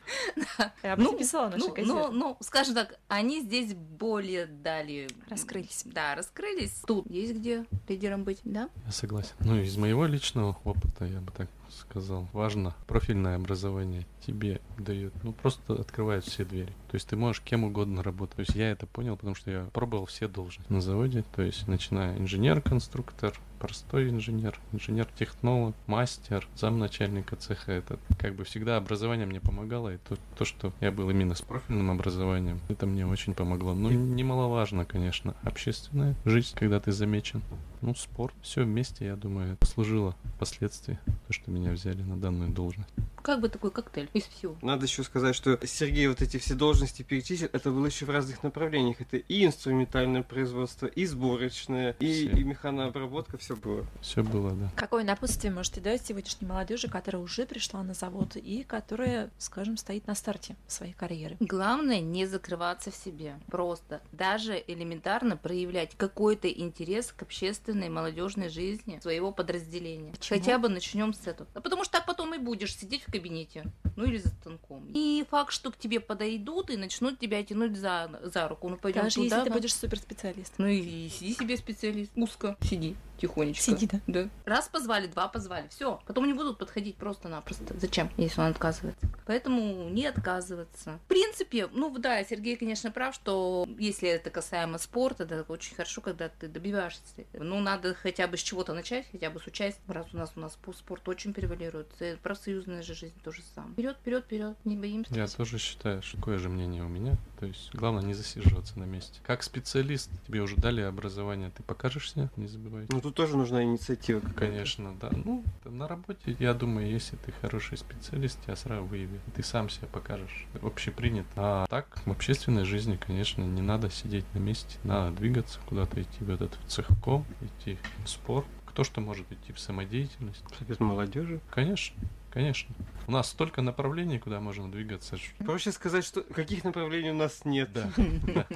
Я 0.83 0.95
этом 0.95 1.19
писала 1.19 1.49
в 1.49 1.51
нашей 1.51 1.69
ну, 1.69 1.75
газете. 1.75 1.93
ну, 1.93 2.11
ну, 2.11 2.37
скажем 2.41 2.75
так, 2.75 2.99
они 3.09 3.43
здесь 3.43 3.75
более 3.75 4.47
дали... 4.47 5.09
Раскрылись. 5.29 5.83
Да, 5.85 6.15
раскрылись. 6.15 6.83
Тут 6.87 7.11
есть 7.11 7.35
где 7.35 7.67
лидером 7.89 8.25
быть, 8.25 8.41
да? 8.45 8.71
Я 8.87 8.93
согласен. 8.93 9.35
Ну, 9.41 9.61
из 9.61 9.77
моего 9.77 10.07
личного 10.07 10.57
опыта, 10.65 11.05
я 11.05 11.21
бы 11.21 11.31
так 11.31 11.49
сказал, 11.71 12.29
важно 12.33 12.75
профильное 12.87 13.37
образование 13.37 14.07
тебе 14.27 14.61
дает, 14.79 15.13
ну, 15.23 15.33
просто 15.33 15.75
открывает 15.75 16.25
все 16.25 16.45
двери. 16.45 16.73
То 16.89 16.95
есть 16.95 17.09
ты 17.09 17.17
можешь 17.17 17.43
кем 17.43 17.65
угодно 17.65 18.03
работать. 18.03 18.37
То 18.37 18.41
есть 18.41 18.55
я 18.55 18.71
это 18.71 18.87
понял, 18.87 19.17
потому 19.17 19.35
что 19.35 19.51
я 19.51 19.65
пробовал 19.73 20.07
все 20.07 20.29
должности 20.29 20.73
на 20.73 20.81
заводе. 20.81 21.25
То 21.35 21.43
есть 21.43 21.67
начиная 21.69 22.19
инженер-конструктор, 22.19 23.39
простой 23.59 24.11
инженер, 24.11 24.59
инженер-технолог, 24.73 25.75
мастер, 25.87 26.47
замначальника 26.57 27.37
цеха. 27.37 27.73
Это 27.73 27.99
как 28.19 28.35
бы 28.35 28.45
всегда 28.45 28.77
образование 28.77 29.27
мне 29.27 29.41
помогало. 29.41 29.95
И 29.95 29.99
то, 29.99 30.17
то, 30.39 30.45
что 30.45 30.73
я 30.81 30.91
был 30.91 31.11
именно 31.11 31.35
с 31.35 31.43
профильным 31.43 31.91
образованием, 31.91 32.61
это 32.69 32.87
мне 32.87 33.07
очень 33.07 33.35
помогло. 33.35 33.75
Ну, 33.75 33.91
немаловажно, 33.91 34.85
конечно, 34.85 35.35
общественная 35.43 36.15
жизнь, 36.25 36.55
когда 36.55 36.81
ты 36.81 36.93
замечен. 36.93 37.43
Ну, 37.81 37.95
спорт. 37.95 38.35
Все 38.43 38.65
вместе, 38.65 39.07
я 39.07 39.17
думаю, 39.17 39.57
послужило 39.57 40.17
впоследствии, 40.37 40.99
то, 41.27 41.33
что 41.33 41.51
меня 41.51 41.73
взяли 41.73 42.03
на 42.03 42.17
данную 42.17 42.51
должность. 42.51 42.89
Как 43.25 43.41
бы 43.41 43.49
такой 43.49 43.71
коктейль 43.71 44.11
из 44.13 44.25
всего. 44.25 44.55
Надо 44.61 44.85
еще 44.85 45.03
сказать, 45.03 45.35
что 45.35 45.59
Сергей 45.67 46.09
вот 46.09 46.21
эти 46.21 46.37
все 46.37 46.55
должности 46.55 47.01
перечислил, 47.01 47.49
это 47.55 47.71
было 47.71 47.87
еще 47.87 48.05
в 48.05 48.11
разных 48.11 48.43
направлениях. 48.43 49.01
Это 49.01 49.17
и 49.17 49.47
инструментальное 49.47 50.23
производство, 50.23 50.85
и 50.85 51.07
сборочное, 51.07 51.97
и, 52.01 52.27
и 52.27 52.45
механообработка, 52.45 53.39
все 53.39 53.57
было. 53.57 53.87
Все 54.03 54.23
было, 54.23 54.53
да. 54.53 54.71
Какое 54.77 55.05
напутствие 55.05 55.55
можете 55.55 55.81
дать 55.81 56.05
сегодняшней 56.05 56.47
молодежи, 56.47 56.89
которая 56.89 57.23
уже 57.23 57.47
пришла 57.47 57.83
на 57.83 57.95
завод 57.95 58.37
и 58.37 58.63
которая, 58.63 59.31
скажем, 59.39 59.79
стоит 59.79 60.07
на 60.07 60.15
старте 60.15 60.55
своей 60.67 60.93
карьеры? 60.93 61.39
Главное 61.41 62.01
не 62.01 62.27
закрываться 62.27 62.91
в 62.91 62.95
себе. 62.95 63.41
Просто 63.47 64.03
даже 64.13 64.63
элементарно 64.67 65.39
проявлять 65.39 65.97
какой-то 65.97 66.51
интерес 66.51 67.11
к 67.11 67.23
общественной 67.23 67.89
молодежной 67.89 68.51
жизни 68.51 68.99
своего 69.01 69.33
подразделения. 69.33 70.11
Почему? 70.11 70.39
Хотя 70.39 70.59
бы 70.59 70.69
начнем 70.69 71.15
с 71.15 71.27
этого. 71.27 71.49
А 71.55 71.63
потому 71.63 71.85
что 71.85 71.95
так 71.95 72.05
потом 72.05 72.35
и 72.35 72.39
будешь 72.39 72.77
сидеть 72.77 73.05
в 73.07 73.14
кабинете. 73.19 73.65
Ну 73.97 74.05
или 74.05 74.19
за 74.19 74.29
станком. 74.29 74.91
И 74.93 75.25
факт, 75.31 75.53
что 75.53 75.71
к 75.71 75.77
тебе 75.77 76.01
подойдут 76.01 76.71
и 76.71 76.77
начнут 76.77 77.19
тебя 77.19 77.43
тянуть 77.45 77.77
за, 77.77 78.21
за 78.23 78.49
руку. 78.49 78.69
Ну 78.69 78.77
пойдем 78.77 79.03
Даже 79.03 79.17
туда. 79.17 79.37
если 79.37 79.49
ты 79.49 79.55
будешь 79.55 79.75
суперспециалистом. 79.75 80.65
Ну 80.65 80.67
и, 80.67 80.81
и 80.81 81.09
сиди 81.09 81.35
себе 81.35 81.57
специалист. 81.57 82.11
Узко 82.17 82.57
сиди. 82.61 82.97
Тихонечко. 83.17 83.63
Сиди, 83.63 83.89
да. 83.91 84.01
Да. 84.07 84.29
Раз 84.45 84.69
позвали, 84.69 85.07
два 85.07 85.29
позвали, 85.29 85.69
все. 85.69 86.01
Потом 86.07 86.27
не 86.27 86.33
будут 86.33 86.59
подходить 86.59 86.97
просто-напросто. 86.97 87.75
Зачем, 87.79 88.11
если 88.17 88.41
он 88.41 88.49
отказывается? 88.49 89.09
Поэтому 89.27 89.89
не 89.89 90.07
отказываться. 90.07 90.99
В 91.05 91.09
принципе, 91.09 91.69
ну 91.73 91.97
да, 91.99 92.23
Сергей, 92.25 92.57
конечно, 92.57 92.91
прав, 92.91 93.15
что 93.15 93.67
если 93.79 94.09
это 94.09 94.31
касаемо 94.31 94.79
спорта, 94.79 95.25
да, 95.25 95.45
очень 95.49 95.75
хорошо, 95.75 96.01
когда 96.01 96.29
ты 96.29 96.49
добиваешься. 96.49 97.03
Ну, 97.33 97.61
надо 97.61 97.95
хотя 97.95 98.27
бы 98.27 98.37
с 98.37 98.41
чего-то 98.41 98.75
начать, 98.75 99.07
хотя 99.11 99.31
бы 99.31 99.41
с 99.41 99.47
участия. 99.47 99.81
Раз 99.89 100.07
у 100.13 100.17
нас 100.17 100.33
у 100.37 100.41
нас 100.41 100.59
спорт 100.77 101.09
очень 101.09 101.33
превалирует. 101.33 101.89
Это 101.99 102.19
профсоюзная 102.21 102.83
же 102.83 102.95
жизнь 102.95 103.15
тоже 103.25 103.43
самое. 103.55 103.73
Вперед, 103.73 103.97
вперед, 104.01 104.25
вперед, 104.25 104.57
не 104.65 104.77
боимся. 104.77 105.15
Я 105.15 105.27
тоже 105.27 105.59
считаю, 105.59 106.03
что 106.03 106.17
такое 106.17 106.39
же 106.39 106.49
мнение 106.49 106.83
у 106.83 106.89
меня. 106.89 107.17
То 107.39 107.47
есть 107.47 107.75
главное 107.75 108.03
не 108.03 108.15
засиживаться 108.15 108.79
на 108.79 108.85
месте. 108.85 109.21
Как 109.23 109.43
специалист, 109.43 110.11
тебе 110.27 110.41
уже 110.41 110.57
дали 110.57 110.81
образование, 110.81 111.51
ты 111.57 111.63
покажешься, 111.63 112.31
не 112.37 112.47
забывай. 112.47 112.87
Ну 112.89 113.01
тут 113.05 113.15
тоже 113.15 113.37
нужна 113.37 113.63
инициатива. 113.63 114.21
какая-то. 114.21 114.47
Конечно, 114.47 114.95
да. 114.99 115.11
Ну, 115.13 115.45
на 115.65 115.87
работе, 115.87 116.37
я 116.39 116.55
думаю, 116.55 116.91
если 116.91 117.17
ты 117.17 117.33
хороший 117.33 117.77
специалист, 117.77 118.43
тебя 118.43 118.57
сразу 118.57 118.85
выявят. 118.85 119.21
Ты 119.35 119.43
сам 119.43 119.69
себя 119.69 119.89
покажешь. 119.93 120.47
Общепринято. 120.63 121.29
А 121.37 121.67
так, 121.69 121.99
в 122.07 122.11
общественной 122.11 122.65
жизни, 122.65 122.97
конечно, 122.97 123.43
не 123.43 123.61
надо 123.61 123.91
сидеть 123.91 124.25
на 124.33 124.39
месте. 124.39 124.79
Надо 124.85 125.15
двигаться, 125.17 125.61
куда-то 125.67 126.01
идти 126.01 126.25
в 126.25 126.31
этот 126.31 126.59
цехком, 126.67 127.27
идти 127.43 127.79
в 128.05 128.09
спорт. 128.09 128.47
Кто 128.65 128.85
что 128.85 129.03
может 129.03 129.31
идти 129.31 129.53
в 129.53 129.61
самодеятельность. 129.61 130.43
Совет 130.59 130.81
молодежи. 130.81 131.41
Конечно, 131.51 131.95
конечно. 132.35 132.75
У 133.07 133.13
нас 133.13 133.29
столько 133.29 133.61
направлений, 133.61 134.19
куда 134.19 134.41
можно 134.41 134.71
двигаться. 134.71 135.17
Проще 135.39 135.73
сказать, 135.73 136.05
что 136.05 136.23
каких 136.23 136.65
направлений 136.65 137.11
у 137.11 137.15
нас 137.15 137.45
нет. 137.45 137.71
Да. 137.73 137.91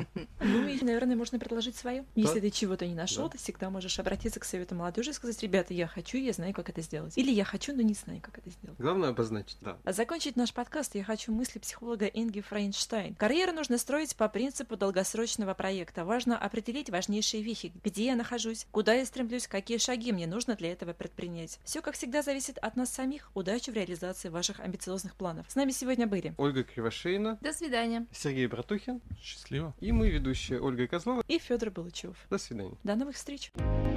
Ну, 0.41 0.67
и, 0.67 0.83
наверное, 0.83 1.17
можно 1.17 1.39
предложить 1.39 1.77
свое. 1.77 2.05
Если 2.15 2.41
ты 2.41 2.51
чего-то 2.51 2.87
не 2.87 2.95
нашел, 2.95 3.29
ты 3.29 3.37
всегда 3.39 3.71
можешь 3.71 3.99
обратиться 3.99 4.41
к 4.41 4.45
совету 4.45 4.75
молодежи 4.75 5.11
и 5.11 5.13
сказать, 5.13 5.43
ребята, 5.43 5.75
я 5.75 5.87
хочу, 5.87 6.17
я 6.17 6.33
знаю, 6.33 6.55
как 6.55 6.69
это 6.71 6.81
сделать. 6.81 7.17
Или 7.19 7.31
я 7.31 7.45
хочу, 7.45 7.75
но 7.75 7.83
не 7.83 7.95
знаю, 7.95 8.21
как 8.23 8.39
это 8.39 8.51
сделать. 8.51 8.79
Главное 8.79 9.11
обозначить, 9.11 9.59
да. 9.61 9.77
А 9.85 9.93
закончить 9.93 10.37
наш 10.37 10.53
подкаст 10.55 10.95
я 10.95 11.05
хочу 11.05 11.33
мысли 11.33 11.59
психолога 11.59 12.07
Инги 12.07 12.41
Фрейнштейн. 12.41 13.15
Карьеру 13.17 13.53
нужно 13.53 13.79
строить 13.79 14.17
по 14.17 14.29
принципу 14.29 14.77
долгосрочного 14.77 15.55
проекта. 15.55 16.05
Важно 16.05 16.39
определить 16.39 16.89
важнейшие 16.89 17.43
вехи. 17.43 17.73
Где 17.85 18.07
я 18.07 18.17
нахожусь, 18.17 18.67
куда 18.71 18.95
я 18.95 19.05
стремлюсь, 19.05 19.47
какие 19.47 19.79
шаги 19.79 20.13
мне 20.13 20.27
нужно 20.27 20.55
для 20.55 20.73
этого 20.73 20.93
предпринять. 20.93 21.59
Все, 21.65 21.83
как 21.83 21.95
всегда, 21.95 22.23
зависит 22.23 22.59
от 22.59 22.77
нас 22.77 22.91
самих. 22.91 23.31
Удачи 23.35 23.68
в 23.71 23.75
реализации 23.75 24.29
ваших 24.29 24.61
амбициозных 24.61 25.15
планов. 25.15 25.47
С 25.49 25.55
нами 25.57 25.71
сегодня 25.71 26.07
были 26.07 26.35
Ольга 26.39 26.65
Кривошеина, 26.65 27.39
До 27.41 27.53
свидания. 27.53 28.07
Сергей 28.13 28.47
Братухин 28.47 29.01
Счастливо. 29.21 29.75
и 29.81 29.93
мы, 29.93 30.09
ведущие 30.11 30.61
Ольга 30.61 30.87
Козлова. 30.87 31.23
и 31.29 31.39
Федор 31.39 31.71
Балычев. 31.71 32.17
До 32.31 32.39
свидания. 32.39 32.77
До 32.85 32.95
новых 32.97 33.17
встреч! 33.17 33.51
Thank 33.55 33.88